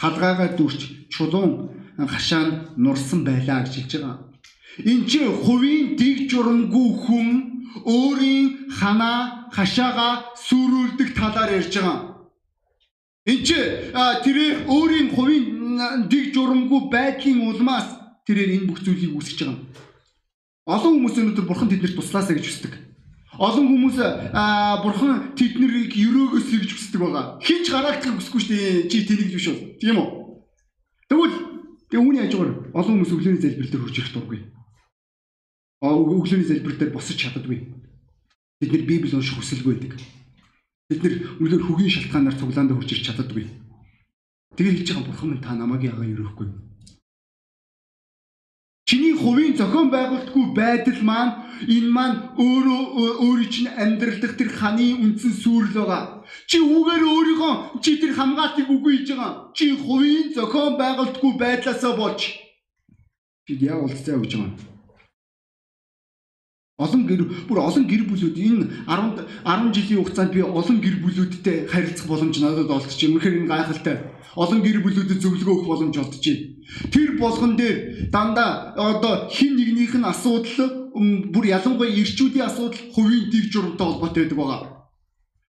[0.00, 0.80] Халгаагаа дүрч
[1.14, 4.18] чулуун хашаанд нурсан байлаа гэж хэлж байгаа.
[4.84, 7.28] Энд чи хувийн дэг журамгүй хүн
[7.82, 11.98] өөрийн ханаа хашаага сүрүүлдэг талаар ярьж байгаа.
[13.26, 13.58] Энд чи
[14.24, 15.46] тэрээр өөрийн хувийн
[16.06, 17.88] дэг журамгүй байдлын улмаас
[18.26, 19.66] тэрээр энэ бүх зүйлийг үүсгэж байгаа юм.
[20.68, 22.74] Олон хүмүүс өнөөдөр бурхан тэднэрт туслаасаа гэж хүсдэг.
[23.38, 23.98] Олон хүмүүс
[24.84, 27.24] бурхан тэднийг өрөөгөөсэй гэж хүсдэг байгаа.
[27.40, 28.88] Хинч гараагдах хүсэхгүй шүү дээ.
[28.90, 29.58] Чи тэнийг биш үү?
[29.80, 30.17] Тийм үү?
[31.88, 34.40] Тэгвэл тэг үүний хажуугаар олон хүмүүс өглөөний залбир дээр хурж ирэх дургүй.
[35.80, 37.58] Аа өглөөний залбир дээр босч чаддаггүй.
[38.60, 40.00] Бид нэр Библи унших хүсэлгүй байдаг.
[40.92, 43.48] Бид нэр үнээр хөгийн шалтгаанаар цуглаанд хурж ирч чаддаггүй.
[44.52, 46.67] Тэгээ хэлж байгаа бурхан минь та намайг яагаад өрөөхгүй?
[48.88, 51.32] Чиний хувийн зохион байгуулалтгүй байдал маань
[51.76, 52.82] энэ маань өөрөө
[53.24, 56.24] өөрийн чинь амьдрал дэх тэр ханы үндсэн сүрэл байгаа.
[56.48, 59.52] Чи үүгээр өөрийнхөө чи тэр хамгаалтыг үгүй хийж байгаа.
[59.56, 62.20] Чи хувийн зохион байгуулалтгүй байдлаасаа болж
[63.44, 64.77] чи яа уулзаа гэж байгаа.
[66.78, 71.66] Олон гэр бүр олон гэр бүлүүд энэ 10 10 жилийн хугацаанд би олон гэр бүлүүдтэй
[71.66, 73.10] харилцах боломж надад олдчих.
[73.10, 73.96] Үнэхээр энэ гайхалтай
[74.38, 76.38] олон гэр бүлүүдэд зөвлөгөө өгөх боломж олдчихэ.
[76.94, 80.94] Тэр болгон дээр дандаа одоо хин нэгнийх нь асуудал
[81.34, 84.77] бүр ялангуяа ирчүүдийн асуудал хувийн дэг журамтай холбоотой байдаг байгаа.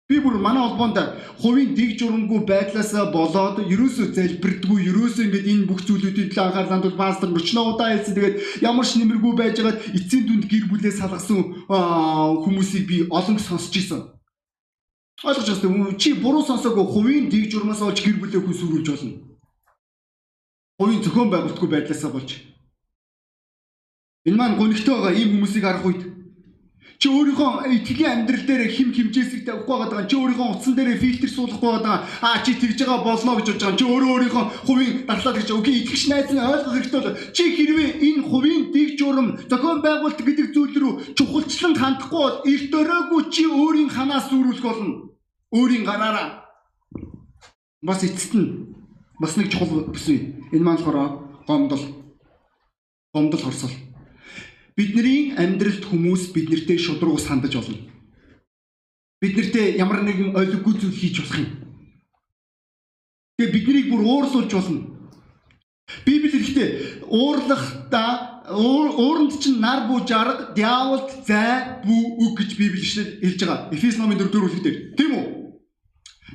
[0.08, 0.98] Би бүр манай холбоонд
[1.40, 6.98] хувийн дэг журамгүй байдлаасаа болоод ерөөсөө залбирдгүй ерөөсөө ингээд энэ бүх зүйлүүдийн төлөө анхаарал хандуул
[6.98, 8.14] пастор 30 удаа хэлсэн.
[8.16, 8.36] Тэгээд
[8.66, 11.40] ямар ч нэмэргүй байжгаад эцсийн дүнд гэр бүлээ салгасан
[12.44, 14.02] хүмүүсийг би олон сонсч ирсэн.
[15.22, 15.96] Ойлгож байна.
[15.96, 19.12] Чи буруу сонсоогүй хувийн дэг журмаас олж гэр бүлээ хүн сүрүүлж болно.
[20.82, 22.30] Хувийн зохион байгуулалтгүй байдлаасаа болж.
[24.26, 26.21] Энэ маань гонигтой байгаа ийм хүмүүсийг харах үед
[27.02, 30.06] чи өөрийнхөө итгэлийн амьдрал дээр хим химжээсийг тавих байгаа.
[30.06, 31.98] Чи өөрийнхөө утсан дээр фильтр суулгах байгаа.
[32.22, 33.78] Аа чи тэгж байгаа болно гэж бодож байгаа.
[33.78, 37.90] Чи өөрөө өөрийнхөө хувийн дархлаа гэж окей итгэж найз нь ойлгох хэрэгтэй бол чи хэрвээ
[38.06, 43.42] энэ хувийн дэг журам зохион байгуулалт гэдэг зүйл рүү чухалчлан хандахгүй бол эрт өрөөгүй чи
[43.50, 45.10] өөрийн ханаас сүрүүлэх болно
[45.50, 46.46] өөрийн гараараа
[47.82, 48.78] бас эцэст нь
[49.18, 50.38] бас нэг чухал бүсүй.
[50.54, 51.18] Энэ маань болохоор
[51.50, 51.82] гомдол.
[53.10, 53.74] Гомдол хорсол.
[54.76, 57.76] Бидний амьдралд хүмүүс биднэртэй шудрагус хандаж болно.
[59.20, 61.50] Биднэртэй ямар нэгэн ойлггүй зүйл хийж болох юм.
[63.37, 64.80] Тэгээ биднийг бүр уурсуулж болно.
[66.06, 66.68] Библи хэлэхдээ
[67.04, 68.12] уурлахдаа
[68.48, 73.68] ууранд чинь нар буу жарга, диаволд зай бүү үг гэж Библи хэлж байгаа.
[73.76, 74.96] Эфес номын 4-р бүлэгт.
[74.96, 75.41] Тийм үү?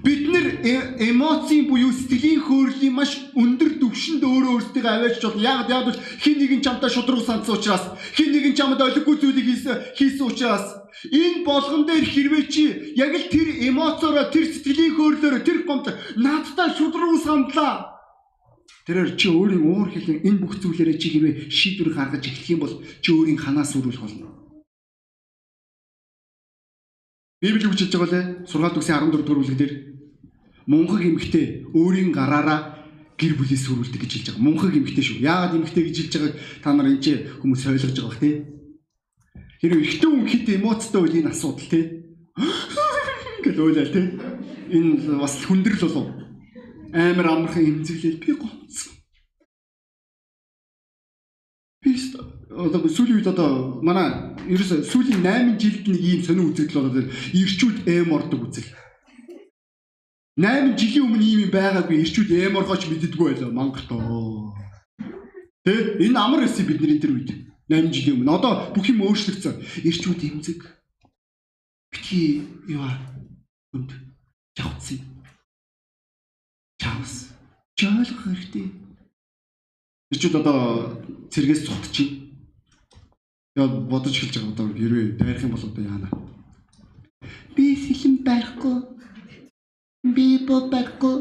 [0.04, 5.70] Бид нэр э, эмоцийн буюу сэтгэлийн хөөрлийн маш өндөр түвшинд өөрөө өөрсдөө аваачж бол яг
[5.74, 10.26] яг бол хин нэгэн чамтай шудраг сандсан учраас хин нэгэн чамд олиггүй зүйлийг хийсэн хийсэн
[10.30, 10.66] учраас
[11.10, 16.70] энэ болгон дээр хэрвээ чи яг л тэр эмоцороо тэр сэтгэлийн хөөрлөөр тэр гомд надтай
[16.78, 17.98] шудраг сандлаа
[18.88, 22.74] Тэрээр чи өөрийн уур хэлэн энэ бүх зүйлээрээ чи хэрвээ шийдвэр гаргаж эхлэх юм бол
[23.04, 24.32] чи өөрийн ханаас өрүүлэх болно.
[27.44, 28.26] Библи юу хэлж байгаа лээ?
[28.48, 29.74] Сургаалт үгсийн 14 дугаар бүлэг дээр
[30.68, 32.78] мунхаг эмэгтэй өөрийн гараараа
[33.18, 34.46] гэр бүлээ сүрүүлдэг гэж хэлж байгаа.
[34.46, 35.26] Мунхаг эмгтэй шүү.
[35.26, 37.08] Яагаад эмгтэй гэж хэлж байгааг та нар энэ ч
[37.42, 38.36] хүмүүс ойлгож байгаа бах тий.
[39.58, 41.84] Хэрвээ эрэгтэй хүн хит эмоцтой үйл энэ асуудал тий.
[43.44, 44.06] гэж ойлаа тий.
[44.70, 46.08] Энэ бас хүндрэл болов.
[46.94, 48.94] Амар амархан эмзэглэл би гомцсон.
[51.82, 51.96] Би
[52.54, 57.78] одоо сүүлийн үед одоо манай ерөөсө сүүлийн 8 жилд нэг ийм сонир үзэгдэл болоод ирчүүд
[57.90, 58.70] эм ордог үзэл.
[60.38, 64.54] 8 жилийн өмнө ийм юм байгаагүй ирчүүд эм оргооч мэддэггүй байлаа мангартоо.
[65.66, 67.30] Тэ энэ амар эсэ бидний тэр үед
[67.66, 69.58] 8 жилийн өмнө одоо бүх юм өөрчлөгдсөн.
[69.82, 70.62] Ирчүүд эмзэг
[71.90, 72.86] битгий юу
[73.74, 73.92] хүнд
[74.62, 75.02] явцсан.
[76.78, 77.34] Чаус.
[77.74, 78.70] Жоолох хэрэгтэй.
[80.14, 81.02] Ирчүүд одоо
[81.34, 82.28] цэргээс цутчих
[83.58, 86.10] Яг бодож эхэлж байгаа одоо хэрвээ дайрах юм бол одоо яана.
[87.58, 88.97] Би сэлэн байхгүй.
[90.18, 91.18] Би бод байхгүй.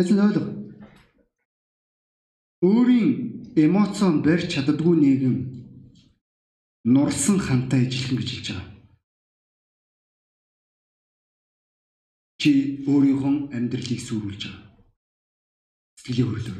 [0.00, 0.44] Яцэн ойлго.
[2.64, 3.10] Өөрийн
[3.64, 5.36] эмоцон барьж чаддгүй нийгэм
[6.94, 8.70] нурсан хантай ижилхэн гэж хэлж байгаа.
[12.40, 12.50] Чи
[12.88, 14.64] өөрийнхөө амьдралыг сүрүүлж байгаа.
[16.00, 16.58] Сэтгэлийн хөрлөөр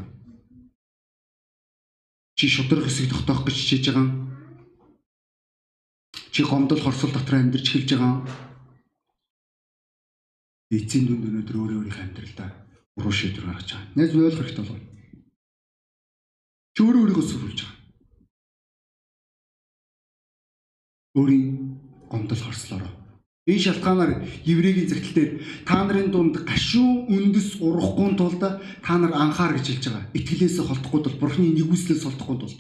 [2.37, 4.24] Чи шудраг хэсэг тогтоох гэж хичээж байгаа.
[6.35, 8.27] Чи гомдол хорсол дотор амьдарч эхэлж байгаа.
[10.75, 12.51] Эцсийн дүнд өнөөдөр өөрөө өөрийнхөө амьдралдаа
[12.99, 13.95] буруу шийдвэр гаргаж байгаа.
[13.95, 14.83] Минь ойлгох хэрэгтэй болов.
[16.75, 17.79] Чи өөрөө өөрийгөө сүрүүлж байгаа.
[21.15, 21.47] Өөрийн
[22.11, 22.93] гомдол хорслороо
[23.47, 25.31] Энэ шалтгаанаар еврейгийн загтал дээр
[25.69, 30.09] та нарын дунд гашуун үндэс урахгүй тулд та нар анхаар гэж хэлж байгаа.
[30.17, 32.59] Итгэлээс холдохгүй тул бурхны нэгүслээс холдохгүй тулд.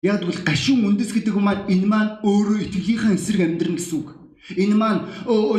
[0.00, 4.08] Яг бол гашуун үндэс гэдэг нь маань энэ маань өөрөө итгэлийнхаа эсрэг амьдрын гэсэн үг.
[4.56, 5.04] Энэ маань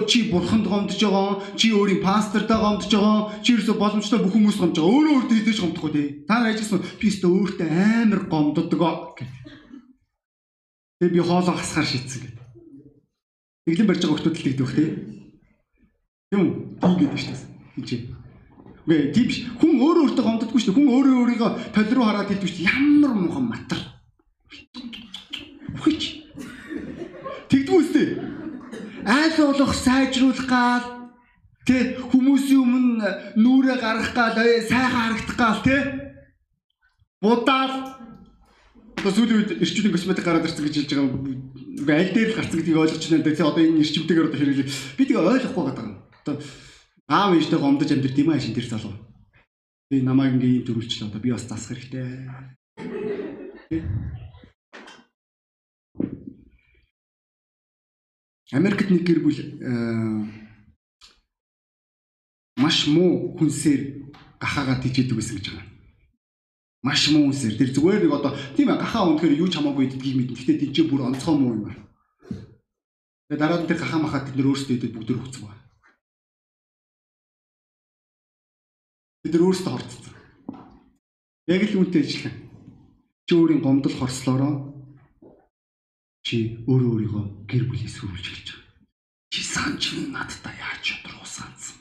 [0.10, 4.82] чи бурханд гомдож байгаа, чи өөрийн пастортай гомдож байгаа, чи ерөөсө боломжтой бүх хүмүүс гомдож
[4.82, 4.98] байгаа.
[4.98, 6.08] Өөрөө өөртөө хідэж гомдохгүй тий.
[6.26, 8.82] Та нар ажигсан би өөртөө өөртөө амар гомддог.
[10.98, 12.46] Тэгээ би хоолоо хасгаар шийдсэн гэдэг.
[13.70, 14.90] Эглэн барьж байгаа хүмүүс л тэгдэх тий.
[16.34, 16.50] Тийм үү?
[16.82, 17.46] Тийм гэдэг шүү дээ.
[17.78, 18.06] Энд чинь.
[18.90, 19.38] Үгүй тийм биш.
[19.62, 20.78] Хүн өөрөө өөртөө гомддоггүй шүү дээ.
[20.82, 22.74] Хүн өөрөө өөрийгөө толь руу хараад хэлдэг шүү дээ.
[22.74, 23.82] Ямар мухан матар.
[25.82, 26.02] Хүч.
[27.50, 28.08] Тэгдэггүй үстэй.
[29.06, 31.02] Айл болох сайжруулах гал
[31.62, 35.78] Тэ хүмүүсийн өмнө нүрэ гаргах гал сайхан харагдах гал тэ
[37.22, 38.02] будаад
[38.98, 41.38] одоо сүүлийн үед эрчүүдийн косметик гараад ирсэн гэж хэлж байгаа үгүй
[41.86, 43.50] аль дээр л гарсан гэдгийг ойлгож байна даа.
[43.54, 44.70] Одоо энэ эрчимтэйгээр одоо хэрэглээ.
[44.98, 46.02] Би тэгээ ойлгохгүй байгаа юм.
[46.26, 46.36] Одоо
[47.14, 48.98] аав ээжтэй гомдож амьдрт юм аа шин тэр залуу.
[49.86, 51.10] Би намайг ингээ юм төрүүлчихлээ.
[51.14, 52.10] Одоо би бас засах хэрэгтэй.
[58.52, 59.40] Америкт нэг гэр бүл
[62.60, 63.82] маш муу хүнсээр
[64.40, 65.72] гахаагаад тижээдэг байсан гэж байгаа
[66.82, 67.58] маш муу үсэр.
[67.58, 70.34] Тэр зүгээр нэг одоо тийм ээ гахаа өнөхөр юу ч хамаагүй гэдгийг мэднэ.
[70.34, 71.86] Гэхдээ тийч бүр онцгой муу юм байна.
[73.30, 75.62] Тэгээ дараа нь тэр гахаа махаад бид нөр өөрсдөө идэв бүгд өгцөн байна.
[79.22, 80.06] Бид нөр өөрсдөө хорцсон.
[81.46, 82.38] Яг л үүнтэй ажиллах.
[83.30, 84.54] Чи өөрийн гомдол хорслороо
[86.26, 88.78] чи өөрөө өөрийгөө гэр бүлээс сүрүүлж эхэлж байгаа.
[89.32, 91.78] Чи санч надтай яаж чадруу сансан.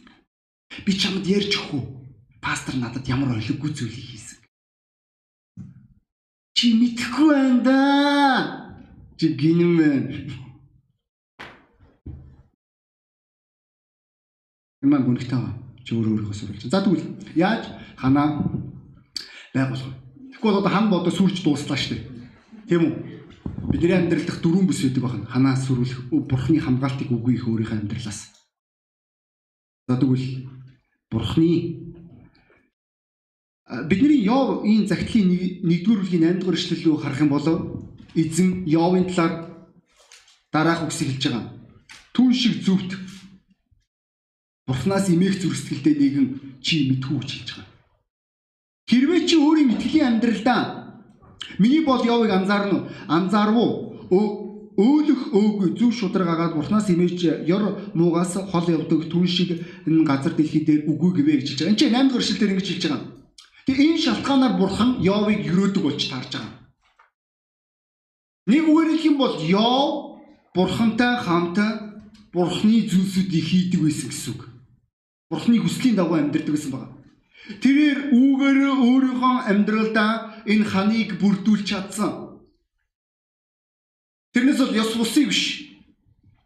[0.85, 1.83] Би чамд ярьж өгөө.
[2.41, 4.41] Пастор надад ямар ойлгогүй зүйлийг хийсэн
[6.61, 7.79] Чи мэдхгүй байна да.
[9.17, 10.13] Чи гинэн байна.
[14.85, 15.57] Ямар гүнхтэй ба.
[15.81, 16.69] Чи өөрөө өөрийгөө сурвалж.
[16.69, 17.65] За тэгвэл яаж
[17.97, 18.45] ханаа
[19.57, 19.97] байгуулах вэ?
[20.37, 22.05] Тэгэхгүй одоо хан бодо сүрж дууслаа шүү дээ.
[22.69, 22.93] Тийм үү?
[23.69, 25.29] Бидний амьдрал дах дөрвөн бүс үүдэг байна.
[25.29, 28.33] Ханаа сүрүүлэх, бурхны хамгаалтыг үгүй их өөрийнхөө амьдралаас.
[29.89, 30.49] За тэгвэл
[31.13, 31.51] бурхны
[33.87, 35.29] бидний Йов энэ загтлын
[35.63, 37.47] нэгдүгээр бүлгийн 8 дугаар эшлэл рүү харах юм бол
[38.15, 39.35] эзэн Йовын талаар
[40.51, 41.45] дараах үгсийг хэлж байгаа.
[42.15, 42.99] Түн шиг зүвт
[44.67, 46.27] Бурханаас имээх зүрстгэлтэй нэгэн
[46.63, 47.69] чи мэдхүү гэж хэлж байгаа.
[48.91, 50.80] Хэрвээ чи өөрийн итгэлийн амьдралдаа
[51.59, 54.51] миний бол Йовыг анзаарна анзаарв уу?
[54.81, 60.33] Өөлөх өөгүй зүв шудраг агаад Бурханаас имэж ёр муугаас хол явдаг түн шиг энэ газар
[60.33, 61.71] дэлхий дээр үгүй гэвэ гэж хэлж байгаа.
[61.71, 63.03] Энд чинь 8 дугаар эшлэл дээр ингэж хэлж байгаа.
[63.67, 66.55] Тэгээ энэ шалтгаанаар бурхан Йовыг юрөөдөг болж таарж байгаа.
[68.47, 69.85] Нэг үгээр хэлэх юм бол Йов
[70.55, 71.59] бурхантай хамт
[72.33, 74.43] бурхны зүйлсүүдийг хийдэг байсан гэсэн үг.
[75.31, 76.95] Бурхны хүслийн дагуу амьдардаг гэсэн байна.
[77.63, 80.13] Тэрээр үүгээр өөрийнхөө амьдралдаа
[80.47, 82.41] энэ ханыг бүрдүүлж чадсан.
[84.33, 85.43] Тэрнээс бол ёс бусыг биш.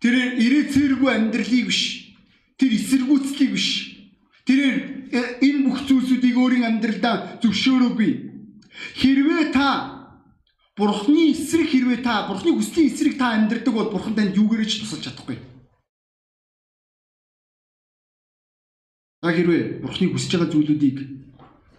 [0.01, 1.80] Тэрээр ирээ цэргүй амьдралыг биш.
[2.57, 3.68] Тэр эсэргүүцлийг биш.
[4.45, 4.61] Тэр
[5.12, 8.12] энэ бүх зүйлсүүдийг өөрийн амьдралдаа зөвшөөрөөгүй.
[9.01, 9.95] Хэрвээ та
[10.76, 15.07] Бурхны эсрэг хэрвээ та Бурхны хүслийн эсрэг та амьдрдаг бол Бурхан танд юугээрээ ч тусалж
[15.07, 15.38] чадахгүй.
[19.22, 20.99] Та хэрвээ Бурхны хүсэж байгаа зүйлүүдийг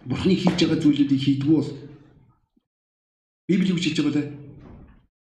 [0.08, 1.70] Бурхны хийж байгаа зүйлүүдийг хийдгүү бол
[3.48, 4.32] Библи юу хэлж байгаа вэ?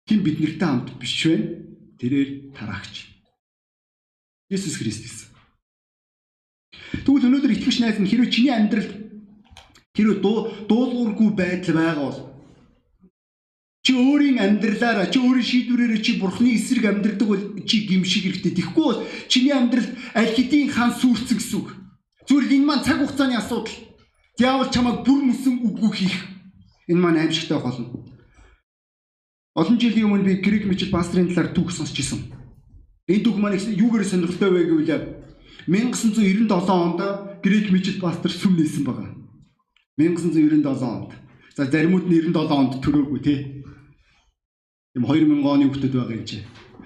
[0.07, 1.35] Хин биднэртэй хамт биш вэ?
[1.97, 3.09] Тэрээр тараагч.
[4.53, 5.33] Есүс Христ.
[7.05, 8.91] Тэгвэл өнөөдөр итгэвч найз нь хэрвээ чиний амьдралд
[9.97, 10.17] хэрвээ
[10.69, 12.19] дуулуургүй байдал байгаа бол
[13.81, 18.53] чи өөрийн амьдралаараа чи өөрийн шийдвэрээрээ чи бурхны эсрэг амьдрдаг бол чи гимшиг хэрэгтэй.
[18.55, 21.69] Тэгэхгүй бол чиний амьдрал аль хэдийн хан сүрцэн гэсэн үг.
[22.29, 23.73] Зүгээр энэ маань цаг хугацааны асуудал.
[24.37, 26.32] Диавол чамайг бүр мөсөн үгүй хийх.
[26.87, 28.05] Энэ маань аимшигтай болно.
[29.55, 32.19] Олон жилийн өмнө би грек мичл пастрын талаар түүх сонсч ирсэн.
[33.07, 34.91] Энэ түүх маань юугаар сонирхолтой вэ гэвэл
[35.67, 36.99] 1997 онд
[37.43, 39.13] грек мичл пастор сүм нээсэн байгаа.
[39.97, 41.11] 1997 онд.
[41.55, 43.39] За заримуд нь 97 онд төрөөгүй тий.
[44.97, 46.41] Юм 2000 оны хүүхдэд байгаа юм чи.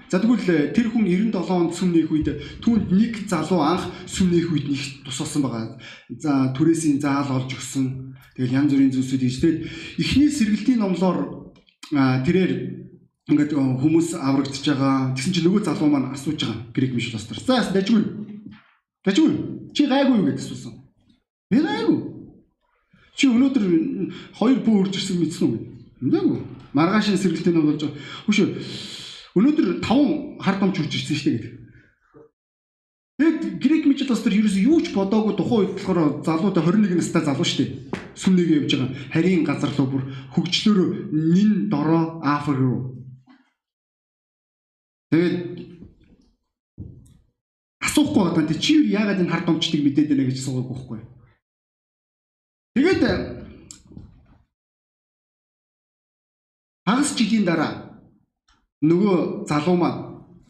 [0.08, 2.28] За тэгвэл тэр хүн 97 онд сүм нээх үед
[2.64, 5.76] түүнд нэг залуу анх сүм нээх үед нэг тусалсан байгаа.
[6.16, 8.16] За түрээсийн заал олж өгсөн.
[8.32, 9.60] Тэгэл янз бүрийн зүйлсүүд хийж тэгээд
[10.00, 11.52] эхний сэргэлтийн номлоор
[11.92, 12.52] тэрээр
[13.28, 15.12] ингээд хүмүүс аврагдчихж байгаа.
[15.12, 16.72] Тэгсэн чинь нөгөө залуу маань асууж байгаа.
[16.72, 17.36] Грек миш пастор.
[17.36, 18.00] За дажгүй.
[19.04, 19.32] Дажгүй.
[19.76, 20.72] Чи гайгүй юу гэж асуусан.
[21.52, 22.00] Би гайгүй.
[23.12, 23.64] Чи өнөөдөр
[24.40, 25.60] хоёр бөө үрж ирсэн мэдсэн үү?
[26.00, 26.38] Мэдээгүй.
[26.72, 28.00] Маргааш сэргэлтийн ном болж байгаа.
[28.24, 28.38] Хүш
[29.38, 31.56] өнөөдөр таван хар домч үрж ирсэн шүү дээ.
[33.18, 37.46] Тэгээд грек мич пастор ерөөсөө юу ч бодоогүй тухайн үед болохоор залуудаа 21 настай залуу
[37.46, 37.70] шүү дээ.
[38.14, 38.94] Сүмнэг явж байгаа.
[39.14, 40.02] Харийн газар руу бүр
[40.34, 42.98] хөгжлөөр нин дороо Африк руу
[45.08, 45.36] Тэгээд
[47.80, 48.60] асуухгүй байгаа юм.
[48.60, 51.00] Чи юу яагаад энэ хард домчдыг мэдээд байна гэж асуугагүй байхгүй.
[52.76, 53.02] Тэгээд
[56.84, 57.87] хагас жилийн дараа
[58.82, 60.00] нөгөө залуу маань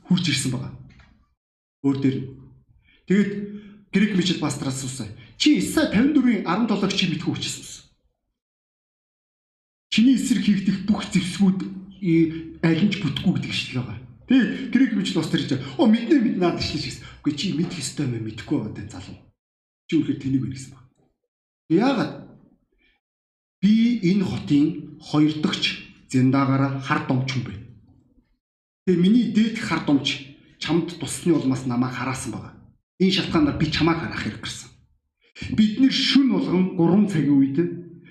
[0.08, 0.72] хурж ирсэн байгаа.
[1.84, 2.18] Өөр дээр.
[3.08, 3.32] Тэгээд
[3.92, 5.08] грек мичл пастраас асуусан.
[5.38, 7.88] Чи Исай 54-ийн 17-ыг чи мэдгүй хүчсэн.
[9.88, 11.60] Чиний эсрэг хийгдэх бүх зэвсгүүд
[12.62, 13.98] аль нь ч бүтггүй гэдэг шиг л байгаа.
[14.28, 17.04] Тэг грек мич бас тэр чинь оо мэднэ мэднэ наад шүү гэсэн.
[17.24, 19.16] Үгүй чи мэдэх ёстой юм мэдэхгүй байгаа даа залуу.
[19.88, 20.84] Чи үнэхээр тэнийг байна гэсэн баг.
[21.72, 22.12] Яагаад
[23.64, 23.72] би
[24.04, 24.66] энэ хотын
[25.00, 25.64] хоёр дахьч
[26.12, 27.67] зэндагаараа хар домч юм бэ.
[28.88, 32.56] Тэгээ миний дээд хар домч чамд туссны улмаас намайг хараасан байгаа.
[32.96, 34.72] Энэ шалтгаанаар би чамайг харах хэрэг гарсан.
[35.52, 37.58] Бид нэр шүн болгон 3 цагийн үед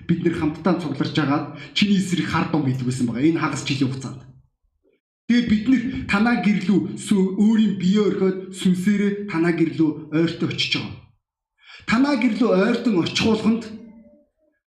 [0.06, 3.26] бид нэр хамтдаа цугларч агаад чиний эсрэг хар дом хийдгүйсэн байгаа.
[3.26, 4.22] Энэ хагас жилийн хугацаанд.
[5.26, 6.78] Тэгээд бид нэр танаа гэрлүү
[7.42, 10.94] өөрийн бие өрхөд сүнсээрээ танаа гэрлүү ойртоо очиж байгаа.
[11.90, 13.66] Танаа гэрлүү ойртон очих болгонд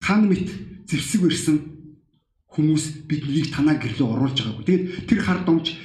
[0.00, 0.48] хан мэт
[0.88, 1.77] зэвсэг ирсэн
[2.48, 4.64] хүмүүс биднийг танаа гэрлүү оруулж байгаагүй.
[4.64, 5.76] Тэгээд тэр хар домч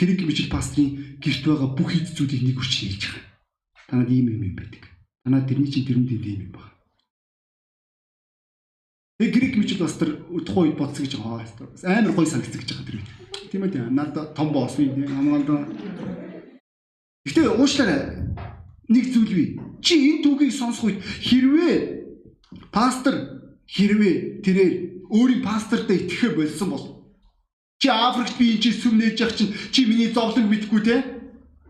[0.00, 3.24] грек мичл пастрын гэрт байгаа бүх эд зүйлийг нэг хүч хийж байгаа.
[3.88, 4.82] Танад ийм юм юм байдаг.
[5.22, 6.72] Танаа тэрний чинь тэрэн дэнд ийм юм байна.
[9.20, 10.08] Тэгээд грек мичл пастор
[10.40, 11.44] тухайн үед бодсон гэж байгаа.
[11.84, 13.10] Амар гой санагдсан гэж байгаа тэр үед.
[13.52, 15.68] Тийм ээ надад том боос би хамгаалдаг.
[17.28, 18.00] Гэтэ уушлаарай.
[18.88, 19.48] Нэг зүйл бий.
[19.84, 21.76] Чи энэ түүхийг сонсох үед хэрвээ
[22.72, 23.36] пастор
[23.66, 24.74] хэрвээ тэрээр
[25.10, 26.84] өөрийн пастортай итгэхэ болсон бол
[27.78, 30.96] чи Африкт би энэ чи сүм нээж явах чинь чи миний зовлон мэдгүй те?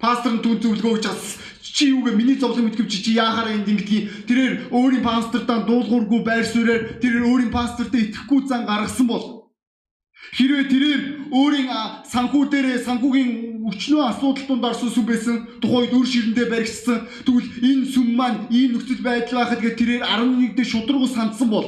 [0.01, 3.69] Пастор нь түн зөвлөгөө өгч бас чи юугээ миний зовлон мэдгүй чи чи яахаараа энд
[3.69, 9.37] ингэдгийг тэрээр өөрийн пастортаа дуулуургүй байр суурьаар тэрээр өөрийн пастортай итгэхгүй зан гаргасан бол
[10.35, 11.69] Хэрвээ тэрээр өөрийн
[12.11, 13.31] санхүү дээрээ санхүүгийн
[13.71, 16.99] өчнөө асуудал тунд орсон сүм байсан тухайд өр ширэндээ баригдсан.
[17.23, 21.67] Тэгвэл энэ сүм маань ийм нөхцөл байдал байхад гээд тэрээр 11 дэх шудрагу сандсан бол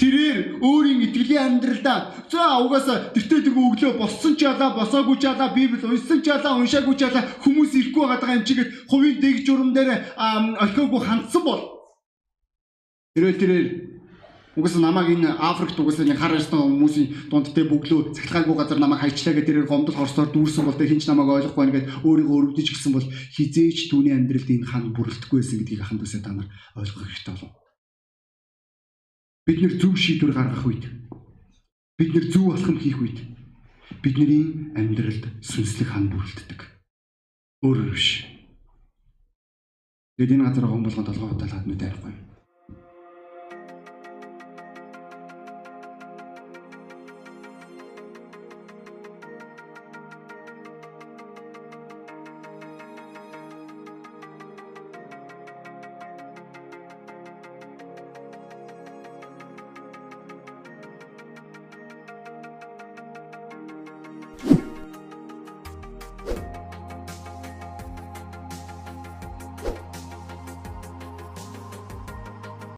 [0.00, 1.98] тэрээр өөрийн итгэлийн амьдралдаа
[2.30, 6.56] за угаасаа тэртээ тэгөө өглөө боссон ч ялаа босоогүй ч ялаа библ уншсан ч ялаа
[6.60, 9.90] уншаагүй ч ялаа хүмүүс ирэхгүй байгаа юм чигээд хувийн дэг журам дээр
[10.62, 11.62] олхоогүй хандсан бол
[13.14, 13.68] тэрээр тэрээр
[14.52, 19.00] Угсаа намайг энэ Африкт угсаа нэг хар ястан хүмүүсийн дунд тэ бүглөө цахилгаагүй газар намайг
[19.00, 22.68] хайчлаа гэдэг тэрээр гомдол хорсоор дүүрсэн бол тэ хинч намайг ойлгохгүй байна гэд өөрийгөө өрөвдөж
[22.68, 27.00] гисэн бол хизээч түүний амьдралд энэ хан бүрэлдэхгүй байсан гэдгийг аханд үсээ та нар ойлгох
[27.00, 27.61] хэрэгтэй болов.
[29.46, 30.86] Бид нэр зөв шийдвэр гаргах үед
[31.98, 33.18] бид нэр зөв алхам хийх үед
[34.02, 36.60] бидний амьдралд сүнслэг хан бүрэлддэг.
[37.66, 38.22] Өөрөөр биш.
[40.14, 42.14] Тэгэд энэ газар гомболгон толгой удаалгаад нүд ярихгүй.